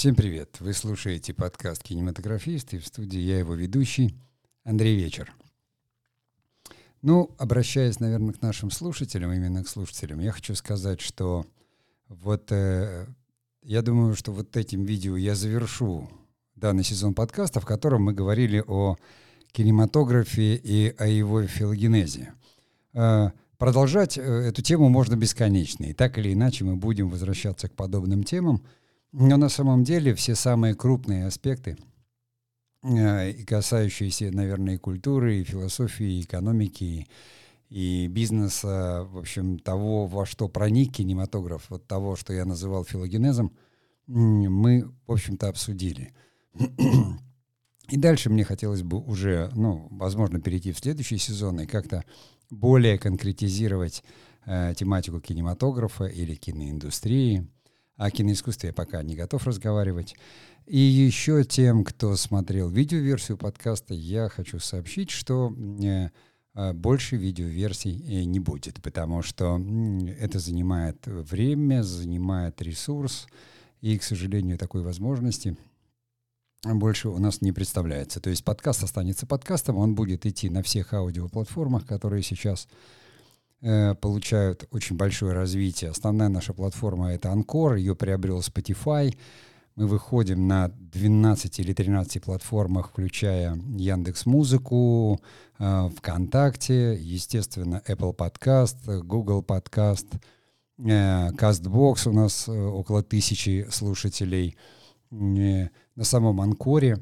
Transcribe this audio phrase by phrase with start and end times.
[0.00, 0.56] Всем привет!
[0.60, 4.16] Вы слушаете подкаст «Кинематографист» и в студии я его ведущий
[4.64, 5.30] Андрей Вечер.
[7.02, 11.44] Ну, обращаясь, наверное, к нашим слушателям, именно к слушателям, я хочу сказать, что
[12.08, 13.08] вот э,
[13.62, 16.08] я думаю, что вот этим видео я завершу
[16.54, 18.96] данный сезон подкаста, в котором мы говорили о
[19.52, 22.32] кинематографе и о его филогенезе.
[22.94, 27.74] Э, продолжать э, эту тему можно бесконечно, и так или иначе мы будем возвращаться к
[27.74, 28.64] подобным темам–
[29.12, 31.76] но на самом деле все самые крупные аспекты,
[32.82, 37.08] э, и касающиеся, наверное, и культуры, и философии, и экономики,
[37.68, 43.52] и бизнеса, в общем, того, во что проник кинематограф, вот того, что я называл филогенезом,
[44.06, 46.12] мы, в общем-то, обсудили.
[47.88, 52.04] И дальше мне хотелось бы уже, ну, возможно, перейти в следующий сезон и как-то
[52.48, 54.04] более конкретизировать
[54.46, 57.48] э, тематику кинематографа или киноиндустрии,
[58.00, 60.16] о киноискусстве я пока не готов разговаривать.
[60.66, 66.08] И еще тем, кто смотрел видеоверсию подкаста, я хочу сообщить, что э,
[66.54, 69.60] э, больше видеоверсий э, не будет, потому что
[70.18, 73.26] это занимает время, занимает ресурс,
[73.82, 75.58] и, к сожалению, такой возможности
[76.64, 78.18] больше у нас не представляется.
[78.20, 82.66] То есть подкаст останется подкастом, он будет идти на всех аудиоплатформах, которые сейчас
[83.60, 85.90] получают очень большое развитие.
[85.90, 89.14] Основная наша платформа— это Анкор, ее приобрел Spotify.
[89.76, 95.20] Мы выходим на 12 или 13 платформах, включая Яндекс Музыку,
[95.58, 100.06] э, ВКонтакте, естественно, Apple Podcast, Google Podcast,
[100.78, 104.56] э, CastBox у нас около тысячи слушателей
[105.10, 105.70] на
[106.04, 106.98] самом Анкоре.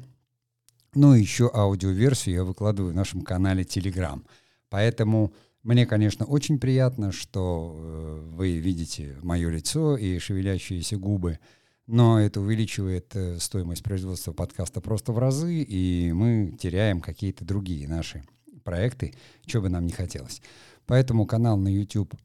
[0.95, 4.23] Ну и еще аудиоверсию я выкладываю в нашем канале Telegram.
[4.69, 5.33] Поэтому
[5.69, 11.37] мне, конечно, очень приятно, что э, вы видите мое лицо и шевелящиеся губы,
[11.85, 17.87] но это увеличивает э, стоимость производства подкаста просто в разы, и мы теряем какие-то другие
[17.87, 18.23] наши
[18.63, 19.13] проекты,
[19.45, 20.41] что бы нам не хотелось.
[20.87, 22.15] Поэтому канал на YouTube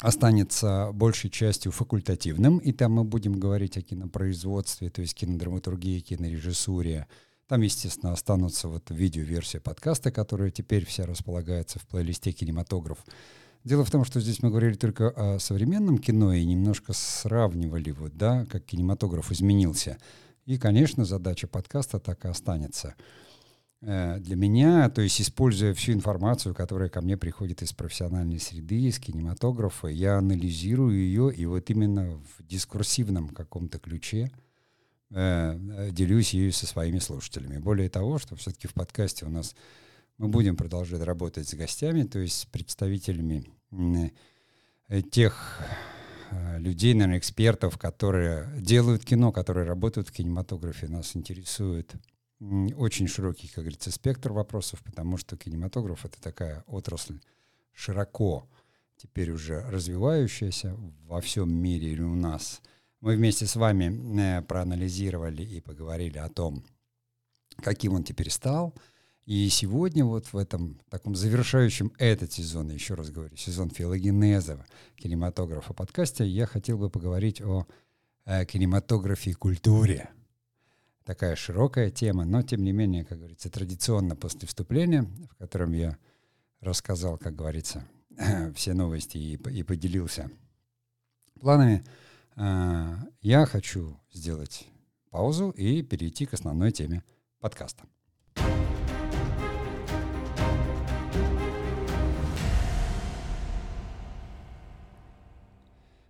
[0.00, 7.06] останется большей частью факультативным, и там мы будем говорить о кинопроизводстве, то есть кинодраматургии, кинорежиссуре,
[7.46, 13.04] там, естественно, останутся вот видеоверсия подкаста, которая теперь вся располагается в плейлисте «Кинематограф».
[13.64, 18.16] Дело в том, что здесь мы говорили только о современном кино и немножко сравнивали, вот,
[18.16, 19.98] да, как кинематограф изменился.
[20.44, 22.94] И, конечно, задача подкаста так и останется.
[23.80, 28.82] Э, для меня, то есть используя всю информацию, которая ко мне приходит из профессиональной среды,
[28.82, 34.30] из кинематографа, я анализирую ее и вот именно в дискурсивном каком-то ключе–
[35.14, 37.58] делюсь ею со своими слушателями.
[37.58, 39.54] Более того, что все-таки в подкасте у нас
[40.18, 43.44] мы будем продолжать работать с гостями, то есть с представителями
[44.88, 45.60] э, тех
[46.30, 50.88] э, людей, наверное, экспертов, которые делают кино, которые работают в кинематографе.
[50.88, 51.94] Нас интересует
[52.40, 57.20] очень широкий, как говорится, спектр вопросов, потому что кинематограф— это такая отрасль
[57.72, 58.48] широко
[58.96, 60.76] теперь уже развивающаяся
[61.06, 62.60] во всем мире или у нас—
[63.04, 66.64] мы вместе с вами э, проанализировали и поговорили о том,
[67.62, 68.74] каким он теперь стал.
[69.26, 74.64] И сегодня вот в этом таком завершающем этот сезон, еще раз говорю, сезон филогенеза
[74.96, 77.66] кинематографа подкасте, я хотел бы поговорить о
[78.24, 80.08] э, кинематографе и культуре.
[81.04, 85.98] Такая широкая тема, но тем не менее, как говорится, традиционно после вступления, в котором я
[86.60, 87.86] рассказал, как говорится,
[88.54, 90.30] все новости и, и поделился
[91.38, 91.84] планами,
[92.36, 94.66] я хочу сделать
[95.10, 97.02] паузу и перейти к основной теме
[97.40, 97.84] подкаста.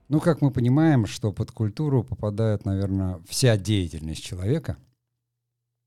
[0.09, 4.77] Ну, как мы понимаем, что под культуру попадает, наверное, вся деятельность человека,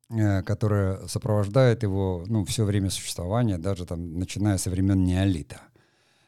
[0.10, 5.62] э, которая сопровождает его ну, все время существования, даже там, начиная со времен неолита–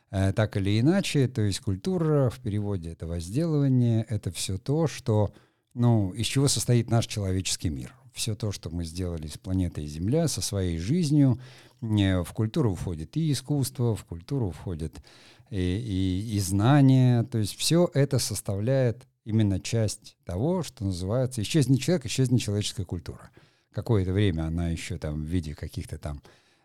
[0.10, 5.32] так или иначе, то есть культура в переводе это возделывание, это все то, что,
[5.74, 7.94] ну, из чего состоит наш человеческий мир.
[8.14, 11.40] Все то, что мы сделали с планетой Земля, со своей жизнью,
[11.80, 15.02] в культуру входит и искусство, в культуру входит
[15.50, 21.80] и, и, и знания, то есть все это составляет именно часть того, что называется «исчезнет
[21.82, 23.30] человек, исчезнет человеческая культура».
[23.72, 26.22] Какое-то время она еще там в виде каких-то там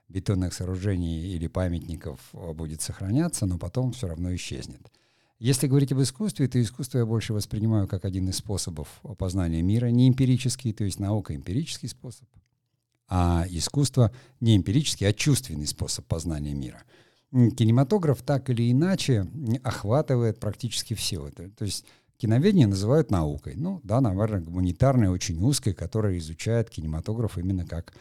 [0.09, 4.91] бетонных сооружений или памятников а, будет сохраняться, но потом все равно исчезнет.
[5.39, 9.87] Если говорить об искусстве, то искусство я больше воспринимаю как один из способов познания мира,
[9.87, 12.29] не эмпирический, то есть наука эмпирический способ,
[13.09, 16.83] а искусство не эмпирический, а чувственный способ познания мира.
[17.31, 19.27] Кинематограф так или иначе
[19.65, 21.31] охватывает практически все.
[21.31, 21.85] То есть
[22.25, 23.55] киноведение называют наукой.
[23.55, 27.93] Ну, да, наверное, гуманитарной, очень узкой, которая изучает кинематограф именно как,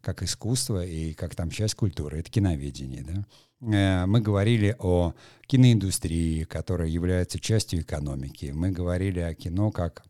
[0.00, 2.20] как искусство и как там часть культуры.
[2.20, 3.26] Это киноведение, да.
[3.74, 5.14] Э, мы говорили о
[5.48, 8.52] киноиндустрии, которая является частью экономики.
[8.54, 10.04] Мы говорили о кино как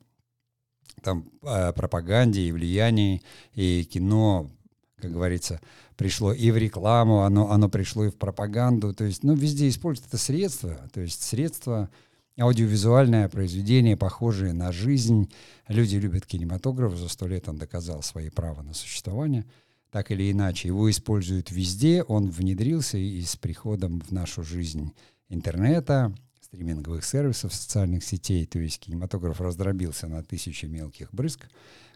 [1.03, 3.23] там пропаганде и влиянии,
[3.55, 4.51] и кино,
[4.97, 5.63] как говорится,
[5.97, 10.09] пришло и в рекламу, оно, оно пришло и в пропаганду, то есть, ну, везде используют
[10.09, 11.89] это средство, то есть средство
[12.38, 15.31] аудиовизуальное произведение, похожее на жизнь.
[15.69, 19.44] Люди любят кинематограф, за сто лет он доказал свои права на существование.
[19.90, 24.93] Так или иначе, его используют везде, он внедрился и с приходом в нашу жизнь
[25.29, 31.49] интернета, стриминговых сервисов, социальных сетей, то есть кинематограф раздробился на тысячи мелких брызг,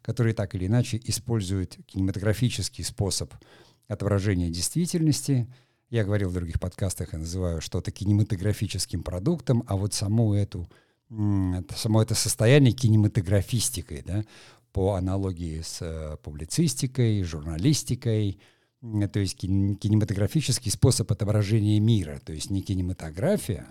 [0.02, 3.32] которые так или иначе используют кинематографический способ
[3.88, 5.46] отображения действительности–
[5.90, 10.68] я говорил в других подкастах, я называю что-то кинематографическим продуктом, а вот саму эту,
[11.08, 14.24] само это состояние кинематографистикой, да,
[14.72, 18.40] по аналогии с э, публицистикой, журналистикой,
[18.80, 23.66] то есть кинематографический способ отображения мира, то есть не кинематография,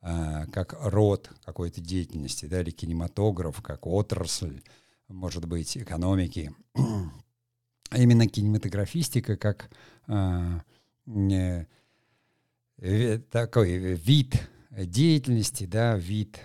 [0.00, 4.62] а, как род какой-то деятельности, да, или кинематограф как отрасль,
[5.08, 6.52] может быть, экономики,
[7.90, 9.70] а именно кинематографистика как
[10.08, 10.62] а,
[13.30, 14.40] такой вид
[14.70, 16.40] деятельности, да, вид,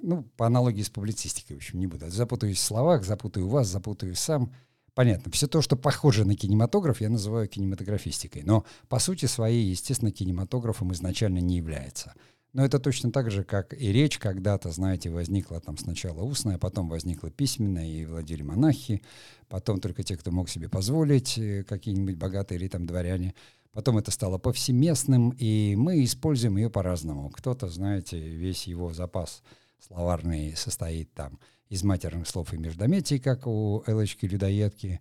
[0.00, 2.10] ну, по аналогии с публицистикой, в общем, не буду.
[2.10, 4.52] Запутаюсь в словах, запутаю вас, запутаю сам.
[4.94, 5.30] Понятно.
[5.30, 8.42] Все то, что похоже на кинематограф, я называю кинематографистикой.
[8.42, 12.14] Но по сути своей, естественно, кинематографом изначально не является.
[12.52, 16.88] Но это точно так же, как и речь когда-то, знаете, возникла там сначала устная, потом
[16.88, 19.02] возникла письменная, и владели монахи,
[19.48, 23.34] потом только те, кто мог себе позволить, э, какие-нибудь богатые или там дворяне–
[23.72, 27.30] Потом это стало повсеместным, и мы используем ее по-разному.
[27.30, 29.42] Кто-то, знаете, весь его запас
[29.78, 31.38] словарный состоит там
[31.68, 35.00] из матерных слов и междометий, как у Элочки-людоедки.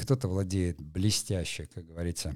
[0.00, 2.34] Кто-то владеет блестяще, как говорится,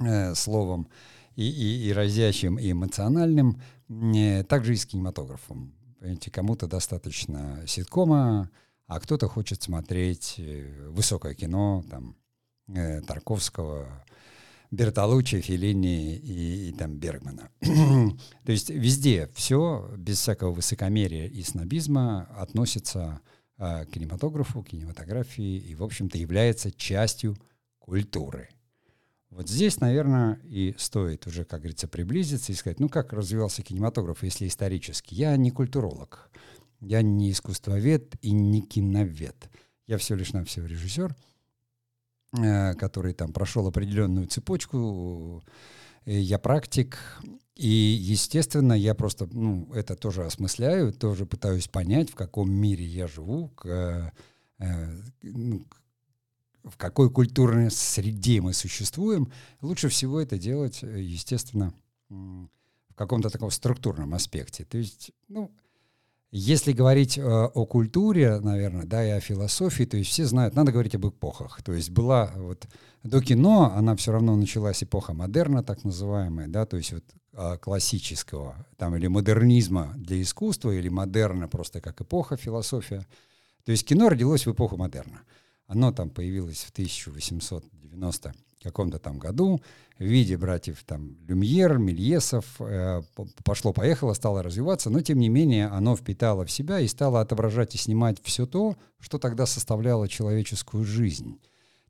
[0.00, 0.88] э, словом
[1.36, 3.60] и, и, и разящим, и эмоциональным.
[3.88, 5.74] Э, также и с кинематографом.
[5.98, 8.50] Понимаете, кому-то достаточно ситкома,
[8.86, 12.16] а кто-то хочет смотреть э, высокое кино, там,
[13.06, 14.04] Тарковского,
[14.70, 17.50] Бертолуччи, Феллини и, и там Бергмана.
[17.60, 23.20] То есть везде все, без всякого высокомерия и снобизма, относится
[23.58, 27.36] э, к кинематографу, кинематографии и, в общем-то, является частью
[27.80, 28.48] культуры.
[29.30, 34.22] Вот здесь, наверное, и стоит уже, как говорится, приблизиться и сказать, ну как развивался кинематограф,
[34.22, 35.14] если исторически.
[35.14, 36.30] Я не культуролог,
[36.80, 39.50] я не искусствовед и не киновед.
[39.86, 41.29] Я все лишь навсего режиссер— Э,
[42.32, 45.42] который там прошел определенную цепочку.
[46.04, 46.98] Э, я практик,
[47.56, 53.06] и, естественно, я просто ну, это тоже осмысляю, тоже пытаюсь понять, в каком мире я
[53.06, 54.12] живу, к,
[54.58, 55.66] э, ну,
[56.64, 59.32] в какой культурной среде мы существуем.
[59.60, 61.74] Лучше всего это делать, естественно,
[62.08, 64.64] в каком-то таком структурном аспекте.
[64.64, 65.50] То есть, ну,
[66.32, 70.70] если говорить э, о культуре, наверное, да, и о философии, то есть все знают, надо
[70.70, 71.60] говорить об эпохах.
[71.62, 72.68] То есть была вот
[73.02, 77.58] до кино, она все равно началась эпоха модерна, так называемая, да, то есть вот э,
[77.58, 83.04] классического, там, или модернизма для искусства, или модерна просто как эпоха, философия.
[83.64, 85.22] То есть кино родилось в эпоху модерна.
[85.66, 89.60] Оно там появилось в 1890 каком-то там году
[89.98, 93.02] в виде братьев там Люмьер, Мельесов, э,
[93.44, 97.78] пошло-поехало, стало развиваться, но тем не менее оно впитало в себя и стало отображать и
[97.78, 101.38] снимать все то, что тогда составляло человеческую жизнь.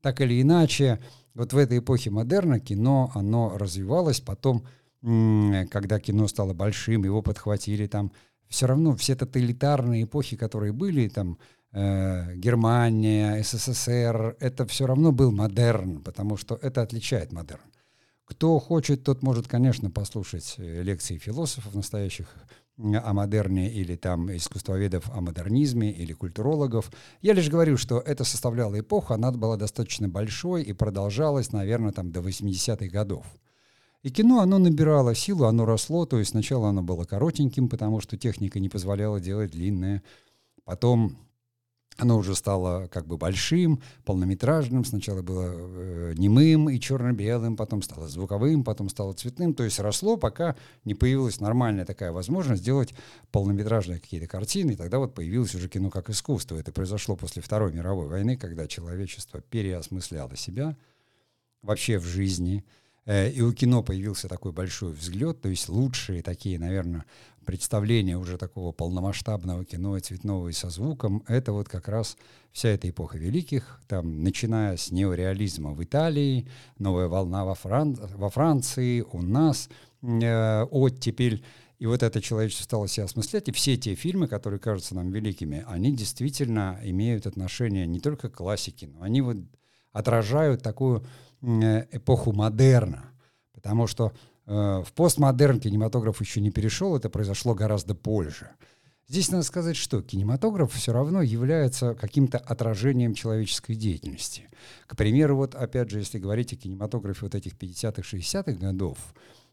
[0.01, 1.01] Так или иначе,
[1.35, 4.65] вот в этой эпохе модерна кино, оно развивалось, потом,
[5.03, 8.13] когда кино стало большим, его подхватили там,
[8.49, 11.39] все равно все тоталитарные эпохи, которые были, там,
[11.73, 17.63] э, Германия, СССР, это все равно был модерн, потому что это отличает модерн.
[18.25, 22.29] Кто хочет, тот может, конечно, послушать э, лекции философов настоящих
[22.79, 26.91] о модерне или там искусствоведов о модернизме или культурологов.
[27.21, 32.11] Я лишь говорю, что это составляла эпоха, она была достаточно большой и продолжалась, наверное, там
[32.11, 33.27] до 80-х годов.
[34.03, 38.17] И кино, оно набирало силу, оно росло, то есть сначала оно было коротеньким, потому что
[38.17, 40.03] техника не позволяла делать длинное.
[40.65, 41.19] Потом
[42.01, 44.85] оно уже стало как бы большим, полнометражным.
[44.85, 49.55] Сначала было э, немым и черно-белым, потом стало звуковым, потом стало цветным.
[49.55, 52.95] То есть росло, пока не появилась нормальная такая возможность сделать
[53.33, 54.73] полнометражные какие-то картины.
[54.73, 56.57] И тогда вот появилось уже кино как искусство.
[56.57, 60.77] Это произошло после Второй мировой войны, когда человечество переосмысляло себя
[61.63, 62.65] вообще в жизни.
[63.05, 67.05] Э, и у кино появился такой большой взгляд, то есть лучшие такие, наверное,
[67.51, 72.17] представления уже такого полномасштабного кино цветного и со звуком, это вот как раз
[72.53, 76.47] вся эта эпоха великих, там, начиная с неореализма в Италии,
[76.79, 77.95] новая волна во, Фран...
[77.95, 79.69] во Франции, у нас,
[80.01, 81.45] э, оттепель,
[81.81, 85.65] и вот это человечество стало себя осмыслять, и все те фильмы, которые кажутся нам великими,
[85.67, 89.39] они действительно имеют отношение не только к классике, но они вот
[89.91, 91.05] отражают такую
[91.43, 93.11] э, эпоху модерна,
[93.53, 94.13] потому что
[94.51, 98.51] в постмодерн кинематограф еще не перешел, это произошло гораздо позже.
[99.09, 104.49] Здесь надо сказать, что кинематограф все равно является каким-то отражением человеческой деятельности.
[104.87, 108.99] К примеру, вот опять же, если говорить о кинематографе вот этих 50-х, 60-х годов,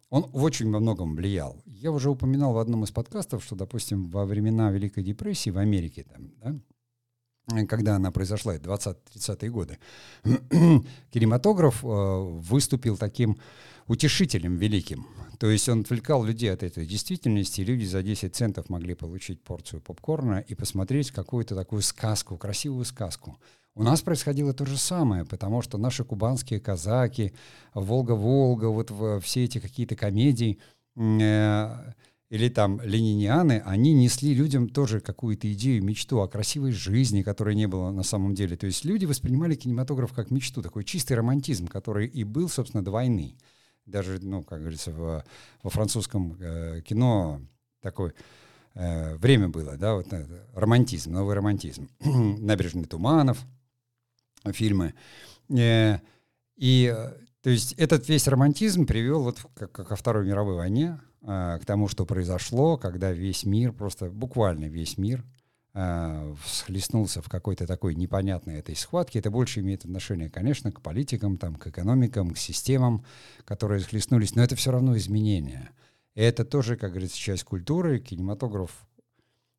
[0.10, 1.62] он в очень во многом влиял.
[1.66, 6.06] Я уже упоминал в одном из подкастов, что, допустим, во времена Великой депрессии в Америке,
[6.12, 9.80] там, да, когда она произошла, 20-30-е годы,
[11.12, 13.38] кинематограф э, выступил таким
[13.88, 15.08] утешителем великим.
[15.40, 19.42] То есть он отвлекал людей от этой действительности, и люди за 10 центов могли получить
[19.44, 23.38] порцию попкорна и посмотреть какую-то такую сказку, красивую сказку.
[23.76, 27.34] У нас происходило то же самое, потому что наши кубанские казаки,
[27.76, 28.92] Волга-Волга, вот
[29.24, 30.58] все эти какие-то комедии,
[30.96, 31.94] э,
[32.32, 37.68] или там ленинианы, они несли людям тоже какую-то идею, мечту о красивой жизни, которой не
[37.68, 38.58] было на самом деле.
[38.58, 42.90] То есть люди воспринимали кинематограф как мечту, такой чистый романтизм, который и был, собственно, до
[42.90, 43.36] войны
[43.88, 45.24] даже, ну, как говорится, в,
[45.64, 47.42] во французском э, кино
[47.82, 48.14] такое
[48.76, 51.90] э, время было, да, вот э, романтизм, новый романтизм.
[52.00, 53.40] «Набережный Туманов»,
[54.52, 54.94] фильмы.
[55.50, 56.00] Э,
[56.56, 56.96] и,
[57.42, 61.88] то есть, этот весь романтизм привел вот к, ко Второй мировой войне, э, к тому,
[61.88, 65.24] что произошло, когда весь мир, просто буквально весь мир
[65.78, 69.20] э, всхлестнулся в какой-то такой непонятной этой схватке.
[69.20, 73.06] Это больше имеет отношение, конечно, к политикам, там, к экономикам, к системам,
[73.46, 75.70] которые схлестнулись, но это все равно изменения.
[76.16, 78.00] И это тоже, как говорится, часть культуры.
[78.00, 78.72] Кинематограф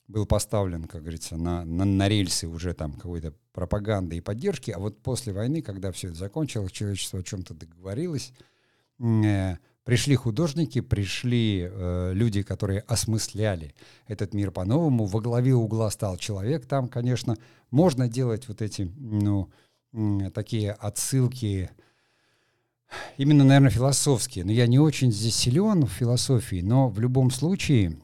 [0.09, 4.79] был поставлен, как говорится, на, на, на рельсы уже там какой-то пропаганды и поддержки, а
[4.79, 8.33] вот после войны, когда все это закончилось, человечество о чем-то договорилось,
[8.99, 9.57] э,
[9.89, 13.75] Пришли художники, пришли э, люди, которые осмысляли
[14.07, 15.07] этот мир по-новому.
[15.07, 16.67] Во главе угла стал человек.
[16.67, 17.39] Там, конечно,
[17.71, 19.49] можно делать вот эти, ну,
[20.35, 21.71] такие отсылки,
[23.17, 24.45] именно, наверное, философские.
[24.45, 27.99] Но я не очень здесь силен в философии, но в любом случае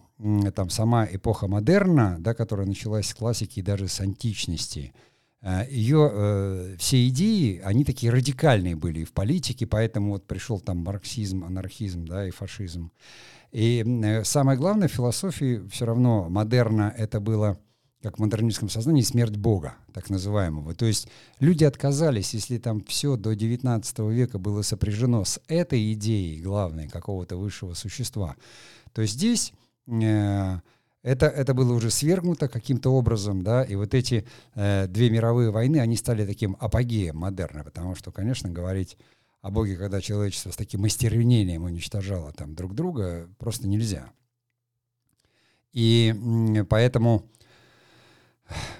[0.54, 4.94] там сама эпоха модерна, да, которая началась с классики и даже с античности–
[5.68, 10.78] ее э, все идеи, они такие радикальные были и в политике, поэтому вот пришел там
[10.78, 12.90] марксизм, анархизм, да, и фашизм.
[13.52, 17.58] И э, самое главное в философии все равно модерна это было
[18.02, 20.74] как в модернистском сознании, смерть Бога, так называемого.
[20.74, 21.08] То есть
[21.40, 27.36] люди отказались, если там все до 19 века было сопряжено с этой идеей главной какого-то
[27.36, 28.36] высшего существа,
[28.92, 29.54] то здесь
[29.86, 30.58] э,
[31.04, 35.76] это, это было уже свергнуто каким-то образом, да, и вот эти э, две мировые войны,
[35.76, 38.96] они стали таким апогеем модерна, потому что, конечно, говорить
[39.42, 44.10] о Боге, когда человечество с таким остервенением уничтожало там друг друга, просто нельзя.
[45.74, 46.14] И
[46.70, 47.30] поэтому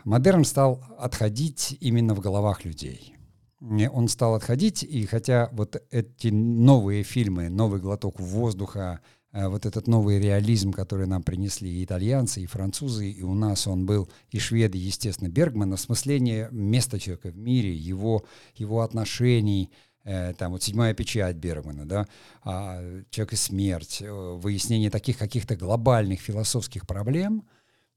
[0.04, 3.16] модерн стал отходить именно в головах людей.
[3.60, 9.00] Он стал отходить, и хотя вот эти новые фильмы, новый глоток воздуха,
[9.34, 13.84] вот этот новый реализм, который нам принесли и итальянцы, и французы, и у нас он
[13.84, 18.24] был, и шведы, естественно, Бергман, осмысление места человека в мире, его,
[18.54, 19.72] его отношений,
[20.04, 22.06] э, там вот седьмая печать Бергмана, да,
[22.44, 27.44] а, человек и смерть, э, выяснение таких каких-то глобальных философских проблем,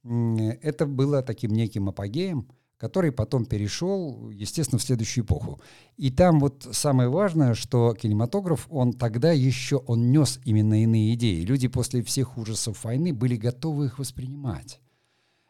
[0.03, 2.47] это было таким неким апогеем,
[2.77, 5.59] который потом перешел, естественно, в следующую эпоху.
[5.97, 11.41] И там вот самое важное, что кинематограф, он тогда еще, он нес именно иные идеи.
[11.43, 14.79] Люди после всех ужасов войны были готовы их воспринимать.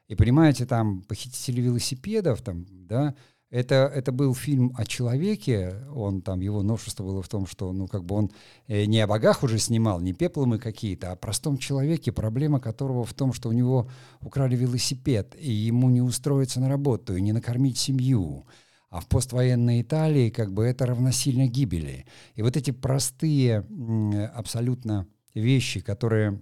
[0.07, 3.13] И понимаете, там похитители велосипедов, там, да,
[3.49, 7.87] это, это был фильм о человеке, он там, его новшество было в том, что, ну,
[7.87, 8.31] как бы он
[8.67, 13.05] э, не о богах уже снимал, не пепломы какие-то, а о простом человеке, проблема которого
[13.05, 13.89] в том, что у него
[14.19, 18.45] украли велосипед, и ему не устроиться на работу, и не накормить семью.
[18.89, 22.05] А в поствоенной Италии как бы это равносильно гибели.
[22.35, 23.65] И вот эти простые
[24.33, 26.41] абсолютно вещи, которые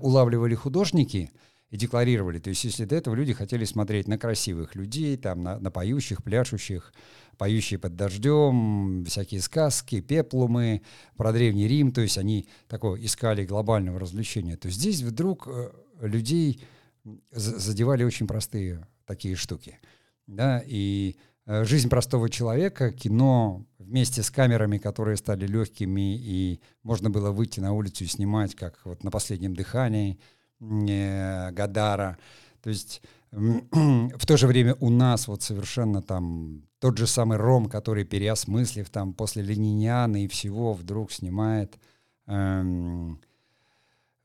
[0.00, 1.30] улавливали художники—
[1.74, 2.38] и декларировали.
[2.38, 6.22] То есть если до этого люди хотели смотреть на красивых людей, там, на, на поющих,
[6.22, 6.94] пляшущих,
[7.36, 10.82] поющие под дождем, всякие сказки, пеплумы,
[11.16, 16.62] про Древний Рим, то есть они такое искали глобального развлечения, то здесь вдруг э, людей
[17.32, 19.80] задевали очень простые такие штуки.
[20.28, 27.10] Да, и э, жизнь простого человека, кино вместе с камерами, которые стали легкими, и можно
[27.10, 30.20] было выйти на улицу и снимать, как вот на последнем дыхании–
[30.60, 32.18] Гадара.
[32.62, 37.68] То есть в то же время у нас вот совершенно там тот же самый Ром,
[37.68, 41.78] который, переосмыслив там после Лениниана и всего, вдруг снимает
[42.26, 43.20] эм,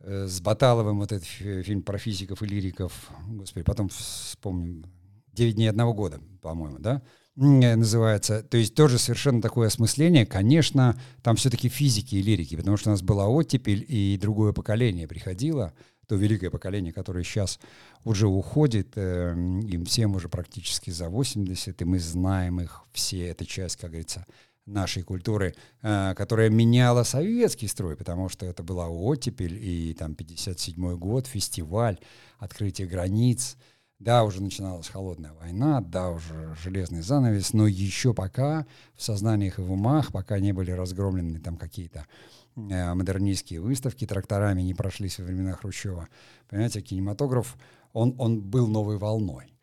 [0.01, 4.85] э, с Баталовым вот этот фильм про физиков и лириков, господи, потом вспомним,
[5.31, 7.01] «Девять дней одного года», по-моему, да,
[7.35, 8.43] называется.
[8.43, 10.25] То есть тоже совершенно такое осмысление.
[10.25, 15.07] Конечно, там все-таки физики и лирики, потому что у нас была оттепель, и другое поколение
[15.07, 15.73] приходило,
[16.09, 17.59] то великое поколение, которое сейчас
[18.03, 23.45] уже уходит, э, им всем уже практически за 80, и мы знаем их все, это
[23.45, 24.25] часть, как говорится,
[24.65, 30.97] нашей культуры, э, которая меняла советский строй, потому что это была оттепель, и там 57
[30.97, 31.99] год, фестиваль,
[32.39, 33.55] открытие границ,
[33.99, 39.61] да, уже начиналась холодная война, да, уже железный занавес, но еще пока в сознаниях и
[39.61, 45.25] в умах, пока не были разгромлены там какие-то э, модернистские выставки, тракторами не прошлись во
[45.25, 46.07] времена Хрущева.
[46.49, 47.57] Понимаете, кинематограф,
[47.93, 49.53] он, он был новой волной.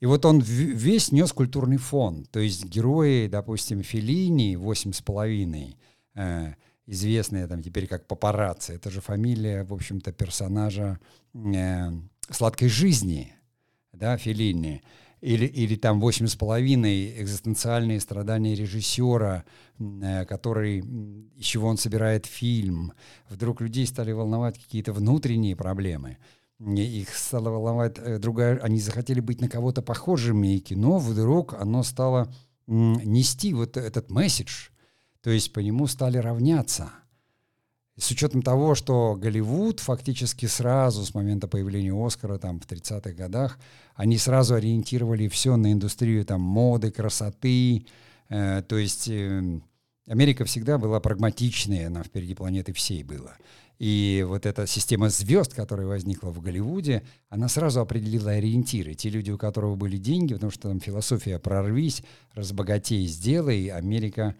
[0.00, 2.24] И вот он весь нес культурный фон.
[2.24, 5.76] То есть герои, допустим, Феллини, «Восемь с половиной»,
[6.14, 6.54] э,
[6.86, 10.98] известные там теперь как папарацци, это же фамилия, в общем-то, персонажа
[11.34, 11.90] э,
[12.28, 13.32] «Сладкой жизни»,
[13.92, 14.82] да, Феллини,
[15.22, 19.44] или, или там «Восемь с половиной» экзистенциальные страдания режиссера,
[19.78, 22.92] э, который, из чего он собирает фильм.
[23.30, 26.18] Вдруг людей стали волновать какие-то внутренние проблемы.
[26.58, 28.58] Их стало волновать э, другая...
[28.58, 32.34] Они захотели быть на кого-то похожими, и кино вдруг оно стало
[32.66, 34.70] нести вот этот месседж.
[35.22, 36.90] То есть по нему стали равняться–
[37.98, 43.58] с учетом того, что Голливуд фактически сразу с момента появления Оскара там в 30-х годах,
[43.94, 47.86] они сразу ориентировали все на индустрию там моды, красоты,
[48.30, 49.60] э, то есть э,
[50.06, 53.36] Америка всегда была прагматичной, она впереди планеты всей была.
[53.78, 58.94] И вот эта система звезд, которая возникла в Голливуде, она сразу определила ориентиры.
[58.94, 62.02] Те люди, у которых были деньги, потому что там философия «прорвись»,
[62.32, 64.34] «разбогатей, сделай», Америка...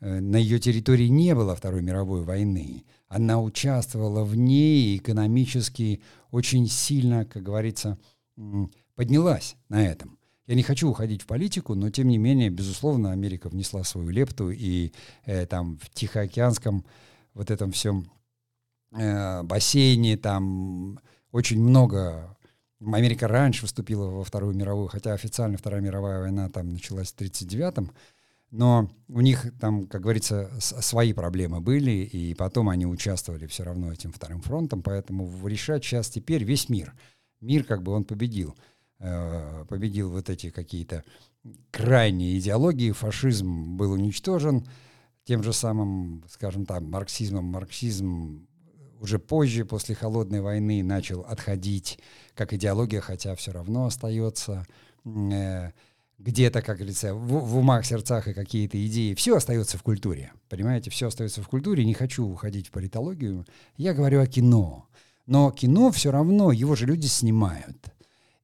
[0.00, 2.84] Э, на ее территории не было Второй мировой войны.
[3.08, 7.98] Она участвовала в ней экономически очень сильно, как говорится,
[8.94, 10.18] поднялась на этом.
[10.46, 14.50] Я не хочу уходить в политику, но тем не менее, безусловно, Америка внесла свою лепту,
[14.50, 14.92] и
[15.24, 16.84] э, там в Тихоокеанском
[17.32, 18.10] вот этом всем
[18.92, 21.00] э, бассейне там
[21.32, 22.36] очень много
[22.92, 27.90] Америка раньше вступила во Вторую мировую, хотя официально Вторая мировая война там началась в 1939
[28.54, 33.92] но у них там, как говорится, свои проблемы были, и потом они участвовали все равно
[33.92, 36.94] этим вторым фронтом, поэтому решать сейчас теперь весь мир.
[37.40, 38.54] Мир как бы он победил.
[39.00, 41.02] Э, победил вот эти какие-то
[41.72, 44.64] крайние идеологии, фашизм был уничтожен,
[45.24, 47.46] тем же самым, скажем так, марксизмом.
[47.46, 48.46] Марксизм
[49.00, 51.98] уже позже, после Холодной войны, начал отходить
[52.34, 54.64] как идеология, хотя все равно остается.
[55.04, 55.72] Э,
[56.18, 59.14] где-то, как говорится, в, в умах, сердцах и какие-то идеи.
[59.14, 60.32] Все остается в культуре.
[60.48, 61.84] Понимаете, все остается в культуре.
[61.84, 63.46] Не хочу уходить в политологию.
[63.76, 64.88] Я говорю о кино.
[65.26, 67.78] Но кино все равно, его же люди снимают.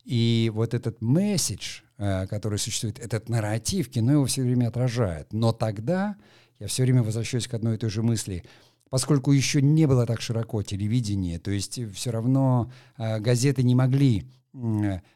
[0.04, 5.32] И вот этот месседж, э, который существует, этот нарратив, кино его все время отражает.
[5.32, 6.16] Но тогда
[6.58, 8.44] я все время возвращаюсь к одной и той же мысли.
[8.88, 14.26] Поскольку еще не было так широко телевидение, то есть все равно э, газеты не могли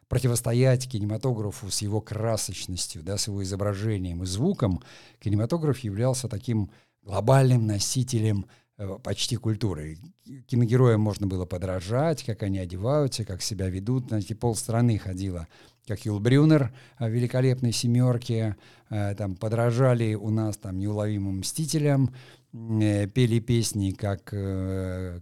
[0.09, 4.81] противостоять кинематографу с его красочностью, да, с его изображением и звуком,
[5.20, 6.70] кинематограф являлся таким
[7.03, 8.47] глобальным носителем
[8.79, 9.99] э, почти культуры.
[10.47, 14.09] Киногероям можно было подражать, как они одеваются, как себя ведут.
[14.09, 15.49] Знаете, полстраны ходила,
[15.87, 18.57] как Юл Брюнер в «Великолепной семерке»,
[18.88, 22.14] э, там подражали у нас там неуловимым мстителям,
[22.53, 24.33] э, пели песни, как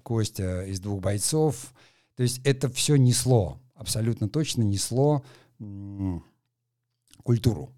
[0.02, 1.72] Костя из «Двух бойцов».
[2.14, 5.22] То есть это все несло абсолютно точно несло
[7.24, 7.70] культуру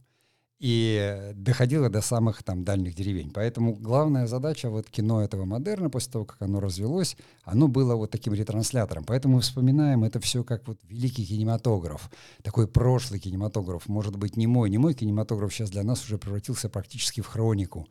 [0.64, 3.30] и доходило до самых там дальних деревень.
[3.30, 8.10] Поэтому главная задача вот кино этого модерна, после того, как оно развелось, оно было вот
[8.10, 9.04] таким ретранслятором.
[9.04, 12.10] Поэтому мы вспоминаем это все как вот великий кинематограф,
[12.42, 14.70] такой прошлый кинематограф, может быть, не мой.
[14.70, 17.86] Не мой кинематограф сейчас для нас уже превратился практически в хронику.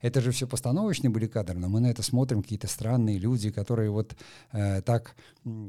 [0.00, 3.90] Это же все постановочные были кадры, но мы на это смотрим, какие-то странные люди, которые
[3.90, 4.16] вот
[4.50, 5.14] э, так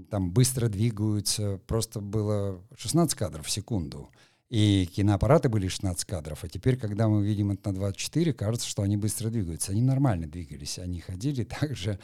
[0.09, 1.59] там быстро двигаются.
[1.67, 4.09] Просто было 16 кадров в секунду.
[4.49, 8.81] И киноаппараты были 16 кадров, а теперь, когда мы видим это на 24, кажется, что
[8.81, 9.73] они быстро двигаются.
[9.73, 11.99] Они нормально двигались, они ходили так же,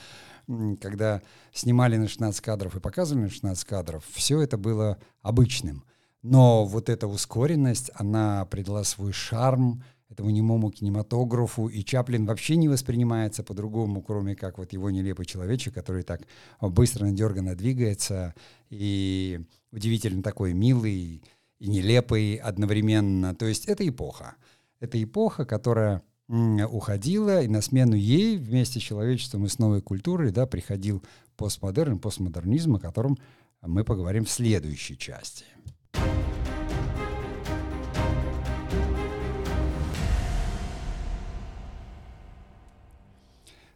[0.81, 1.21] когда
[1.53, 5.85] снимали на 16 кадров и показывали на 16 кадров, все это было обычным.
[6.21, 12.69] Но вот эта ускоренность, она придала свой шарм этому немому кинематографу, и Чаплин вообще не
[12.69, 16.21] воспринимается по-другому, кроме как вот его нелепый человечек, который так
[16.61, 18.35] быстро, надерганно двигается,
[18.69, 21.23] и удивительно такой милый
[21.59, 23.35] и нелепый одновременно.
[23.35, 24.35] То есть это эпоха.
[24.79, 30.31] Это эпоха, которая уходила, и на смену ей вместе с человечеством и с новой культурой
[30.31, 31.03] да, приходил
[31.35, 33.17] постмодерн, постмодернизм, о котором
[33.61, 35.45] мы поговорим в следующей части.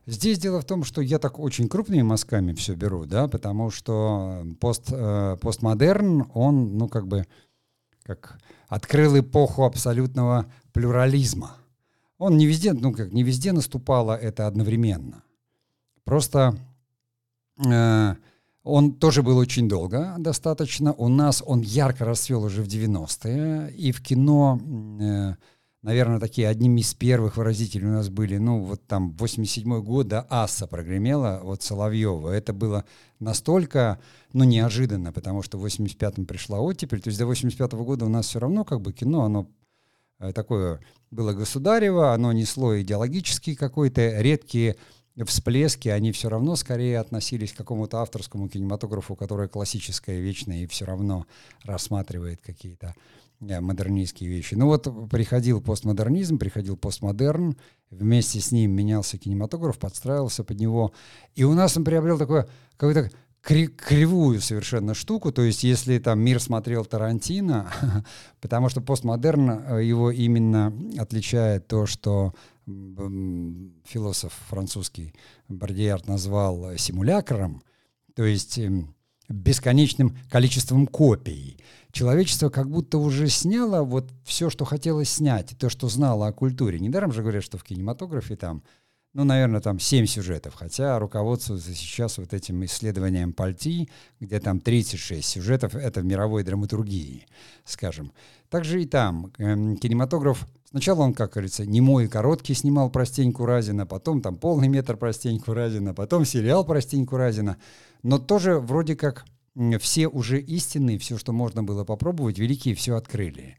[0.06, 4.46] Здесь дело в том, что я так очень крупными мазками все беру, да, потому что
[4.62, 7.26] пост, э, постмодерн, он, ну, как бы,
[8.08, 11.58] как открыл эпоху абсолютного плюрализма.
[12.18, 15.24] Он не везде, ну, как, не везде наступало это одновременно.
[16.04, 16.58] Просто
[17.64, 18.16] э,
[18.64, 20.94] он тоже был очень долго достаточно.
[20.94, 24.60] У нас он ярко расцвел уже в 90-е, и в кино...
[25.00, 25.36] Э,
[25.82, 30.26] наверное, такие одними из первых выразителей у нас были, ну, вот там 87 год, да,
[30.30, 32.30] Аса прогремела, вот Соловьева.
[32.30, 32.86] Это было
[33.20, 34.00] настолько,
[34.34, 38.28] ну, неожиданно, потому что в 85-м пришла оттепель, то есть до 85-го года у нас
[38.28, 39.50] все равно как бы кино, оно
[40.20, 40.80] э, такое
[41.12, 44.76] было государево, оно несло идеологический какой-то, редкие
[45.26, 50.86] всплески, они все равно скорее относились к какому-то авторскому кинематографу, который классическое, вечное и все
[50.86, 51.26] равно
[51.64, 52.94] рассматривает какие-то
[53.40, 54.56] модернистские вещи.
[54.56, 57.56] Ну вот приходил постмодернизм, приходил постмодерн,
[57.92, 60.92] вместе с ним менялся кинематограф, подстраивался под него.
[61.36, 62.48] И у нас он приобрел такое,
[62.78, 67.72] какую-то кривую совершенно штуку, то есть если там мир смотрел Тарантино,
[68.42, 72.34] потому что постмодерн э, его именно отличает то, что
[73.86, 75.14] философ французский
[75.48, 77.64] Бардиард назвал симулякром,
[78.14, 78.94] то есть эм,
[79.30, 81.58] бесконечным количеством копий
[81.98, 86.80] человечество как будто уже сняло вот все, что хотелось снять, то, что знало о культуре.
[86.80, 88.64] Недаром же говорят, что в кинематографе там,
[89.14, 93.90] ну, наверное, там семь сюжетов, хотя руководствуются сейчас вот этим исследованием Пальти,
[94.20, 97.26] где там 36 сюжетов, это в мировой драматургии,
[97.66, 98.12] скажем.
[98.50, 103.46] Также и там э, кинематограф Сначала он, как говорится, немой и короткий снимал про Стеньку
[103.46, 107.56] Разина, потом там полный метр про Стеньку Разина, потом сериал про Стеньку Разина.
[108.04, 109.26] Но тоже вроде как
[109.80, 113.58] все уже истинные, все, что можно было попробовать, великие все открыли.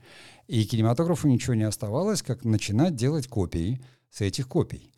[0.48, 3.80] И кинематографу ничего не оставалось, как начинать делать копии
[4.11, 4.92] с этих копий.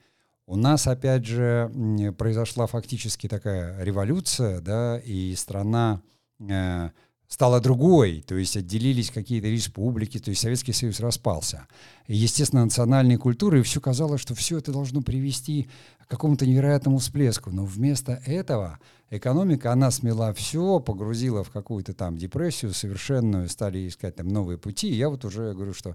[0.51, 1.71] У нас, опять же,
[2.19, 6.03] произошла фактически такая революция, да, и страна
[6.41, 6.91] э,
[7.29, 11.69] стала другой, то есть отделились какие-то республики, то есть Советский Союз распался.
[12.09, 15.69] И, естественно, национальные культуры, и все казалось, что все это должно привести
[16.01, 17.53] к какому-то невероятному всплеску.
[17.53, 24.17] Но вместо этого экономика, она смела все, погрузила в какую-то там депрессию совершенную, стали искать
[24.17, 24.89] там новые пути.
[24.89, 25.95] И я вот уже говорю, что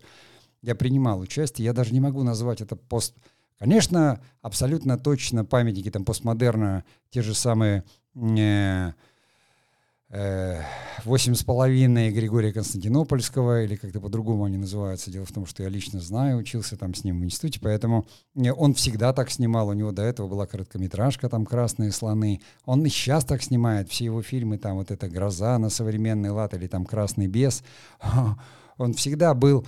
[0.61, 3.15] я принимал участие, я даже не могу назвать это пост...
[3.59, 7.83] Конечно, абсолютно точно памятники там постмодерна, те же самые...
[10.09, 10.61] Э,
[11.03, 15.11] Восемь с половиной Григория Константинопольского, или как-то по-другому они называются.
[15.11, 18.51] Дело в том, что я лично знаю, учился там с ним в институте, поэтому э,
[18.51, 19.67] он всегда так снимал.
[19.67, 22.41] У него до этого была короткометражка, там «Красные слоны».
[22.65, 23.89] Он и сейчас так снимает.
[23.89, 27.63] Все его фильмы, там вот эта «Гроза» на современный лад, или там «Красный бес».
[28.77, 29.65] он всегда был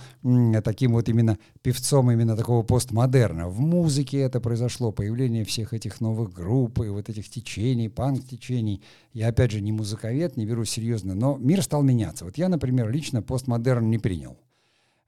[0.64, 3.48] таким вот именно певцом именно такого постмодерна.
[3.48, 8.82] В музыке это произошло, появление всех этих новых групп и вот этих течений, панк-течений.
[9.12, 12.24] Я, опять же, не музыковед, не беру серьезно, но мир стал меняться.
[12.24, 14.36] Вот я, например, лично постмодерн не принял.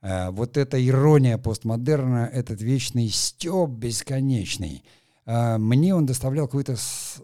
[0.02, 4.82] Э, вот эта ирония постмодерна, этот вечный стёб бесконечный,
[5.26, 6.76] э, мне он доставлял какой-то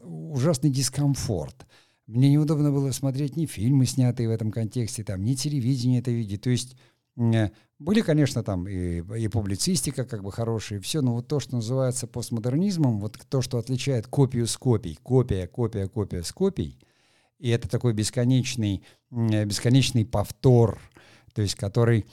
[0.02, 1.66] ужасный дискомфорт.
[2.06, 6.42] Мне неудобно было смотреть ни фильмы, снятые в этом контексте, там, ни телевидение это видеть.
[6.42, 6.76] То есть
[7.16, 11.40] э, были, конечно, там и, и публицистика как бы хорошая, и все, но вот то,
[11.40, 16.78] что называется постмодернизмом, вот то, что отличает копию с копий, копия, копия, копия с копий,
[17.38, 20.78] и это такой бесконечный, э, бесконечный повтор,
[21.34, 22.06] то есть который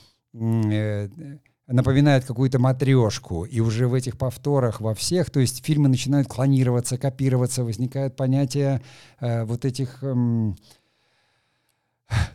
[1.68, 6.98] напоминает какую-то матрешку, и уже в этих повторах во всех, то есть фильмы начинают клонироваться,
[6.98, 8.82] копироваться, возникает понятие
[9.20, 10.14] э, вот этих э,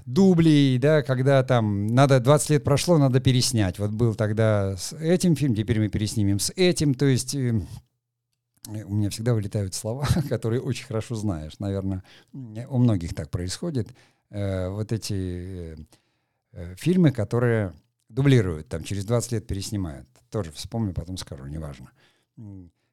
[0.06, 3.78] дублей, да, когда там надо 20 лет прошло, надо переснять.
[3.78, 7.60] Вот был тогда с этим фильм, теперь мы переснимем с этим, то есть э,
[8.66, 13.88] у меня всегда вылетают слова, которые очень хорошо знаешь, наверное, у многих так происходит.
[14.30, 15.76] Э, вот эти э,
[16.52, 17.72] э фильмы, которые
[18.08, 20.08] дублируют, там через 20 лет переснимают.
[20.30, 21.90] Тоже вспомню, потом скажу, неважно.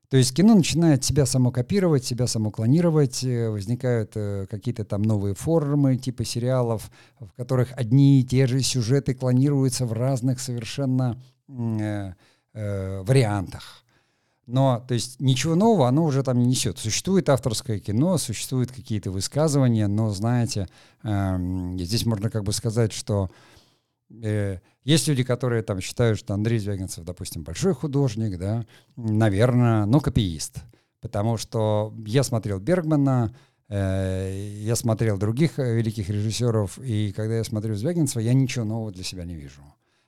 [0.09, 5.01] То есть кино начинает себя само копировать, себя само клонировать, э, возникают э, какие-то там
[5.01, 11.19] новые формы типа сериалов, в которых одни и те же сюжеты клонируются в разных совершенно
[11.47, 12.13] э,
[12.53, 13.83] э, вариантах.
[14.45, 16.77] Но, то есть, ничего нового оно уже там не несет.
[16.77, 20.67] Существует авторское кино, существуют какие-то высказывания, но, знаете,
[21.03, 23.54] э, здесь можно как бы сказать, что э,
[24.09, 28.65] есть люди, которые там считают, что Андрей Звягинцев, допустим, большой художник, да,
[28.95, 30.59] наверное, но копиист.
[31.01, 33.35] Потому что я смотрел Бергмана,
[33.69, 38.91] э, я смотрел других э, великих режиссеров, и когда я смотрю Звягинцева, я ничего нового
[38.91, 39.61] для себя не вижу.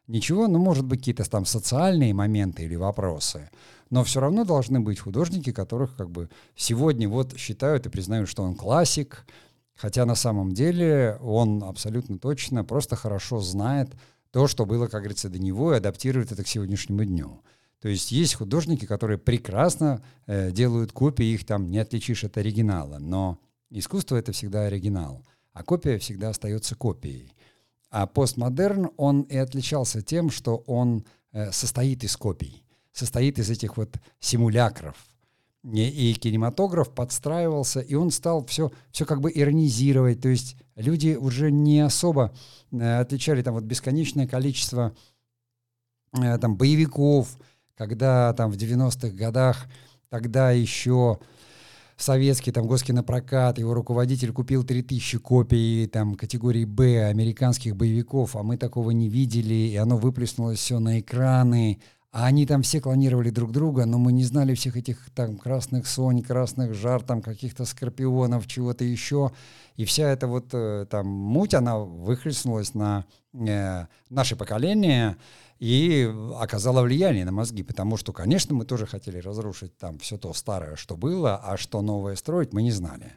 [0.08, 3.50] Ничего, ну, может быть, какие-то там социальные моменты или вопросы,
[3.90, 8.44] но все равно должны быть художники, которых как бы сегодня вот считают и признают, что
[8.44, 9.26] он классик,
[9.78, 13.90] хотя на самом деле он абсолютно точно просто хорошо знает
[14.32, 17.42] то, что было, как говорится, до него, и адаптирует это к сегодняшнему дню.
[17.80, 22.98] То есть есть художники, которые прекрасно э, делают копии, их там не отличишь от оригинала,
[22.98, 27.34] но искусство это всегда оригинал, а копия всегда остается копией.
[27.90, 33.78] А постмодерн, он и отличался тем, что он э, состоит из копий, состоит из этих
[33.78, 34.96] вот симулякров.
[35.74, 40.22] И, кинематограф подстраивался, и он стал все, все как бы иронизировать.
[40.22, 42.34] То есть люди уже не особо
[42.72, 44.96] э, отличали там вот бесконечное количество
[46.14, 47.38] э, там боевиков,
[47.76, 49.68] когда там в 90-х годах
[50.10, 51.20] тогда еще
[51.98, 58.58] советский там госкинопрокат, его руководитель купил 3000 копий там категории «Б» американских боевиков, а мы
[58.58, 61.82] такого не видели, и оно выплеснулось все на экраны,
[62.18, 65.86] а они там все клонировали друг друга, но мы не знали всех этих там красных
[65.86, 69.32] сонь, красных жар, там каких-то скорпионов, чего-то еще.
[69.76, 75.16] И вся эта вот э, там муть, она выхлестнулась на э, наше поколение,
[75.60, 80.34] и оказала влияние на мозги, потому что, конечно, мы тоже хотели разрушить там все то
[80.34, 83.14] старое, что было, а что новое строить, мы не знали.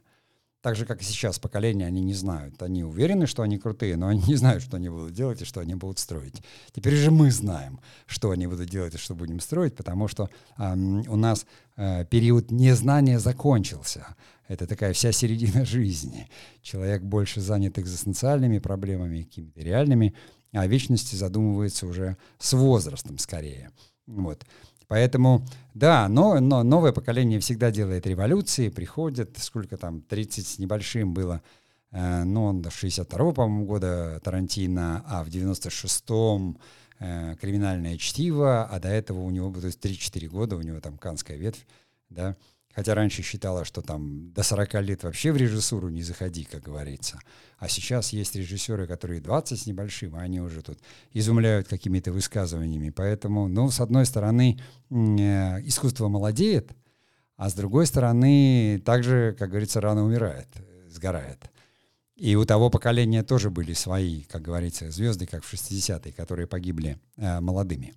[0.62, 2.62] Так же, как и сейчас, поколения они не знают.
[2.62, 5.60] Они уверены, что они крутые, но они не знают, что они будут делать и что
[5.60, 6.42] они будут строить.
[6.72, 10.74] Теперь же мы знаем, что они будут делать и что будем строить, потому что э,
[10.74, 11.46] у нас
[11.76, 14.14] э, период незнания закончился.
[14.48, 16.28] Это такая вся середина жизни.
[16.60, 20.14] Человек больше занят экзистенциальными проблемами, какими-то реальными,
[20.52, 23.70] а о вечности задумывается уже с возрастом скорее.
[24.06, 24.44] Вот.
[24.90, 31.14] Поэтому, да, но, но новое поколение всегда делает революции, приходит, сколько там, 30 с небольшим
[31.14, 31.42] было,
[31.92, 36.58] э, ну, до 62-го, по-моему, года Тарантино, а в 96-м
[36.98, 40.98] э, «Криминальное чтиво», а до этого у него, то есть 3-4 года у него там
[40.98, 41.68] «Канская ветвь»,
[42.08, 42.34] да,
[42.72, 47.20] Хотя раньше считала, что там до 40 лет вообще в режиссуру не заходи, как говорится.
[47.58, 50.78] А сейчас есть режиссеры, которые 20 с небольшим, а они уже тут
[51.12, 52.90] изумляют какими-то высказываниями.
[52.90, 54.94] Поэтому, ну, с одной стороны, э,
[55.66, 56.72] искусство молодеет,
[57.36, 60.48] а с другой стороны, также, как говорится, рано умирает,
[60.88, 61.50] сгорает.
[62.14, 66.98] И у того поколения тоже были свои, как говорится, звезды, как в 60-е, которые погибли
[67.16, 67.94] э, молодыми.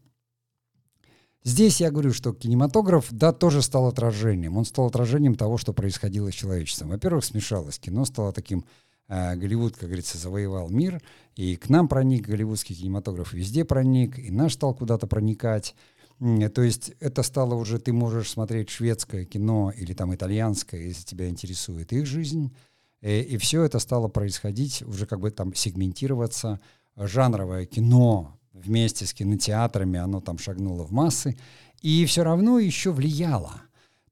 [1.44, 4.58] Здесь я говорю, что кинематограф, да, тоже стал отражением.
[4.58, 6.90] Он стал отражением того, что происходило с человечеством.
[6.90, 7.80] Во-первых, смешалось.
[7.80, 8.66] Кино стало таким...
[9.10, 11.02] Э, Голливуд, как говорится, завоевал мир,
[11.36, 15.76] и к нам проник голливудский кинематограф, везде проник, и наш стал куда-то проникать.
[16.20, 21.28] То есть это стало уже, ты можешь смотреть шведское кино или там итальянское, если тебя
[21.28, 22.56] интересует их жизнь.
[23.02, 26.62] И, э, и все это стало происходить, уже как бы там сегментироваться.
[26.96, 31.36] Жанровое кино вместе с кинотеатрами, оно там шагнуло в массы,
[31.82, 33.62] и все равно еще влияло.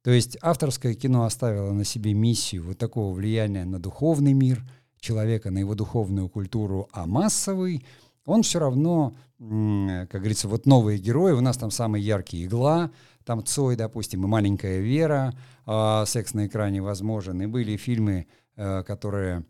[0.03, 4.63] То есть авторское кино оставило на себе миссию вот такого влияния на духовный мир
[4.99, 7.85] человека, на его духовную культуру, а массовый,
[8.25, 12.91] он все равно, как говорится, вот новые герои, у нас там самый яркий «Игла»,
[13.25, 15.33] там Цой, допустим, и «Маленькая Вера»,
[15.65, 19.45] э, «Секс на экране возможен», и были фильмы, э, которые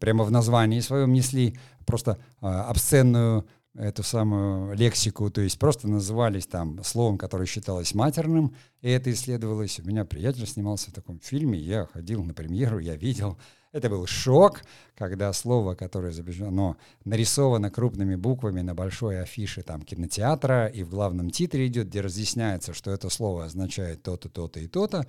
[0.00, 6.46] прямо в названии своем несли просто э, обсценную эту самую лексику, то есть просто назывались
[6.46, 9.80] там словом, которое считалось матерным, и это исследовалось.
[9.80, 13.36] У меня приятель снимался в таком фильме, я ходил на премьеру, я видел.
[13.72, 14.62] Это был шок,
[14.94, 16.14] когда слово, которое
[16.46, 22.00] оно нарисовано крупными буквами на большой афише там кинотеатра, и в главном титре идет, где
[22.00, 25.08] разъясняется, что это слово означает то-то, то-то и то-то.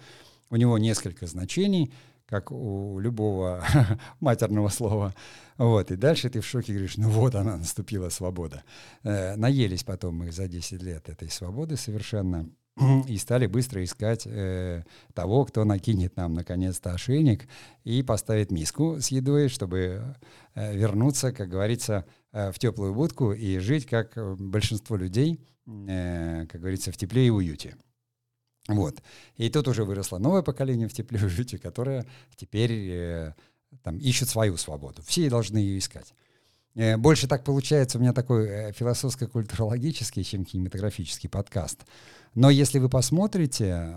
[0.50, 1.94] У него несколько значений,
[2.26, 3.64] как у любого
[4.20, 5.14] матерного слова.
[5.58, 8.64] Вот, и дальше ты в шоке говоришь, ну вот она, наступила свобода.
[9.04, 12.50] Э, наелись потом мы за 10 лет этой свободы совершенно
[13.08, 14.84] и стали быстро искать э,
[15.14, 17.48] того, кто накинет нам наконец-то ошейник
[17.84, 20.16] и поставит миску с едой, чтобы
[20.56, 26.60] э, вернуться, как говорится, э, в теплую будку и жить, как большинство людей, э, как
[26.60, 27.76] говорится, в тепле и уюте.
[28.68, 29.02] Вот.
[29.38, 31.20] И тут уже выросло новое поколение в тепле
[31.58, 33.34] которое теперь э,
[33.84, 35.02] там, ищет свою свободу.
[35.04, 36.14] Все должны ее искать.
[36.74, 41.86] э, больше так получается у меня такой э, философско-культурологический, чем кинематографический подкаст.
[42.34, 43.96] Но если вы посмотрите,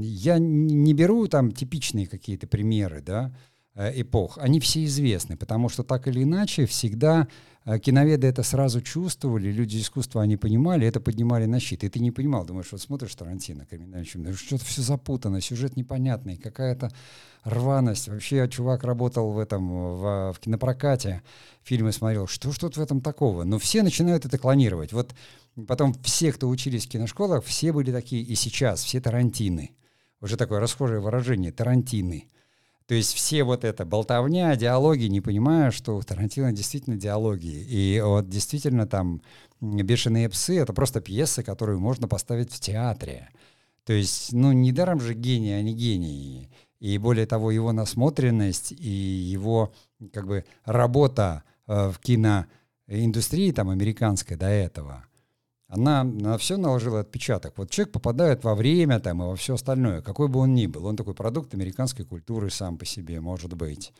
[0.00, 3.34] я не беру там типичные какие-то примеры, да,
[3.76, 4.38] эпох.
[4.38, 7.28] Они все известны, потому что так или иначе всегда
[7.64, 11.84] а киноведы это сразу чувствовали, люди искусства они понимали, это поднимали на щит.
[11.84, 14.04] И ты не понимал, думаешь, вот смотришь Тарантино, криминальный
[14.34, 16.90] что-то все запутано, сюжет непонятный, какая-то
[17.44, 18.08] рваность.
[18.08, 21.22] Вообще чувак работал в этом, в, в кинопрокате,
[21.62, 23.44] фильмы смотрел, что тут в этом такого?
[23.44, 24.92] Но все начинают это клонировать.
[24.92, 25.14] Вот
[25.68, 29.70] потом все, кто учились в киношколах, все были такие, и сейчас, все Тарантины.
[30.20, 32.28] Уже такое расхожее выражение, Тарантины.
[32.86, 37.46] То есть все вот это болтовня, диалоги, не понимая, что у Тарантино действительно диалоги.
[37.46, 39.22] И вот действительно там
[39.60, 43.28] «Бешеные псы»— это просто пьеса, которую можно поставить в театре.
[43.84, 46.50] То есть, ну, недаром же гений, а не гений.
[46.80, 49.72] И более того, его насмотренность и его
[50.12, 55.04] как бы работа э, в киноиндустрии там американской до этого—
[55.72, 57.54] она на все наложила отпечаток.
[57.56, 60.84] Вот человек попадает во время там, и во все остальное, какой бы он ни был.
[60.84, 63.94] Он такой продукт американской культуры сам по себе, может быть.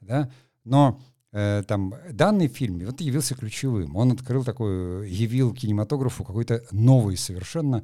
[0.00, 0.30] Да?
[0.64, 1.00] Но
[1.32, 3.96] э, там данный фильм вот явился ключевым.
[3.96, 7.82] Он открыл такой, явил кинематографу какой-то новый совершенно,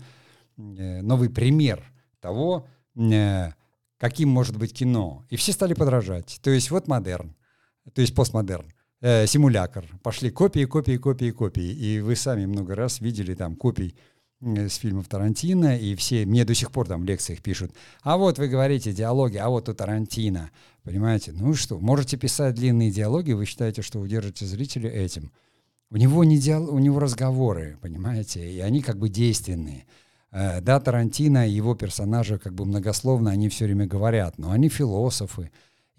[0.58, 1.82] э, новый пример
[2.20, 3.52] того, э,
[3.96, 5.24] каким может быть кино.
[5.30, 6.40] И все стали подражать.
[6.42, 7.34] То есть вот модерн,
[7.94, 8.70] то есть постмодерн
[9.00, 9.84] э, симулятор.
[10.02, 11.70] Пошли копии, копии, копии, копии.
[11.70, 13.94] И вы сами много раз видели там копий
[14.40, 18.16] э, с фильмов Тарантино, и все, мне до сих пор там в лекциях пишут, а
[18.16, 20.50] вот вы говорите диалоги, а вот у Тарантино,
[20.82, 21.32] понимаете?
[21.32, 25.32] Ну что, можете писать длинные диалоги, вы считаете, что удержите зрителя этим.
[25.92, 26.72] У него, не диал...
[26.72, 29.86] у него разговоры, понимаете, и они как бы действенные.
[30.30, 35.50] Э, да, Тарантино, его персонажи как бы многословно, они все время говорят, но они философы,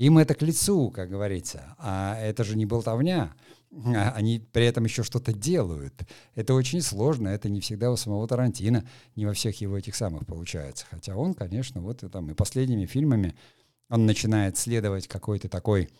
[0.02, 1.76] им это к лицу, как говорится.
[1.78, 3.34] А это же не болтовня.
[3.86, 5.94] А они при этом еще что-то делают.
[6.34, 7.28] Это очень сложно.
[7.28, 8.84] Это не всегда у самого Тарантино,
[9.16, 10.88] не во всех его этих самых получается.
[10.90, 13.36] Хотя он, конечно, вот и там и последними фильмами
[13.90, 15.92] он начинает следовать какой-то такой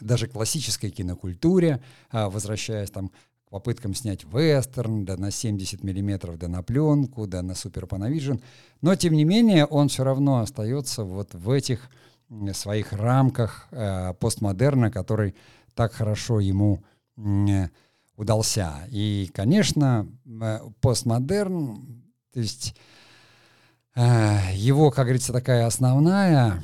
[0.00, 3.08] даже классической кинокультуре, а, возвращаясь там
[3.46, 8.42] к попыткам снять вестерн, да на 70 миллиметров, да на пленку, да на Super Panavision.
[8.82, 11.88] Но, тем не менее, он все равно остается вот в этих
[12.52, 15.34] своих рамках э, постмодерна, который
[15.74, 16.82] так хорошо ему
[18.16, 18.86] удался.
[18.88, 22.74] И, конечно, э, постмодерн, то есть
[23.96, 26.62] э, его, как говорится, такая основная,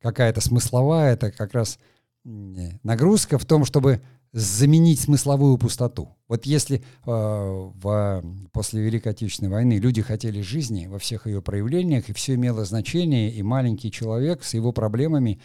[0.00, 1.78] какая-то смысловая, это как раз
[2.24, 4.00] нагрузка в том, чтобы
[4.32, 6.16] заменить смысловую пустоту.
[6.26, 12.08] Вот если э, в, после Великой Отечественной войны люди хотели жизни во всех ее проявлениях,
[12.08, 15.38] и все имело значение, и маленький человек с его проблемами,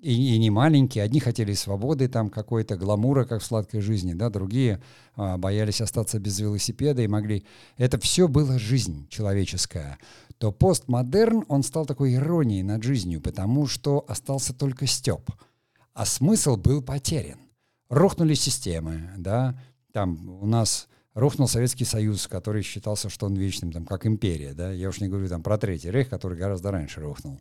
[0.00, 4.30] и, и не маленький, одни хотели свободы, там какой-то гламура, как в сладкой жизни, да,
[4.30, 4.82] другие
[5.16, 7.44] э, боялись остаться без велосипеда и могли...
[7.76, 9.98] Это все было жизнь человеческая.
[10.38, 15.30] То постмодерн, он стал такой иронией над жизнью, потому что остался только степ,
[15.92, 17.38] а смысл был потерян
[17.94, 19.58] рухнули системы, да,
[19.92, 24.72] там у нас рухнул Советский Союз, который считался, что он вечным, там, как империя, да,
[24.72, 27.40] я уж не говорю там про Третий Рейх, который гораздо раньше рухнул.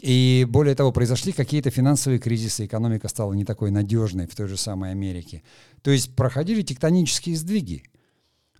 [0.00, 4.56] И более того, произошли какие-то финансовые кризисы, экономика стала не такой надежной в той же
[4.56, 5.44] самой Америке.
[5.82, 7.84] То есть проходили тектонические сдвиги.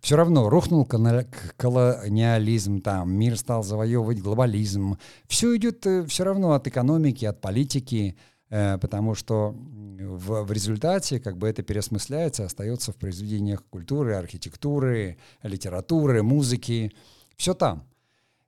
[0.01, 4.97] Все равно рухнул колониализм, там, мир стал завоевывать глобализм.
[5.27, 8.17] Все идет э, все равно от экономики, от политики,
[8.55, 9.57] Э, потому что
[9.99, 16.93] в, в результате как бы это переосмысляется, остается в произведениях культуры, архитектуры, литературы, музыки,
[17.37, 17.87] все там.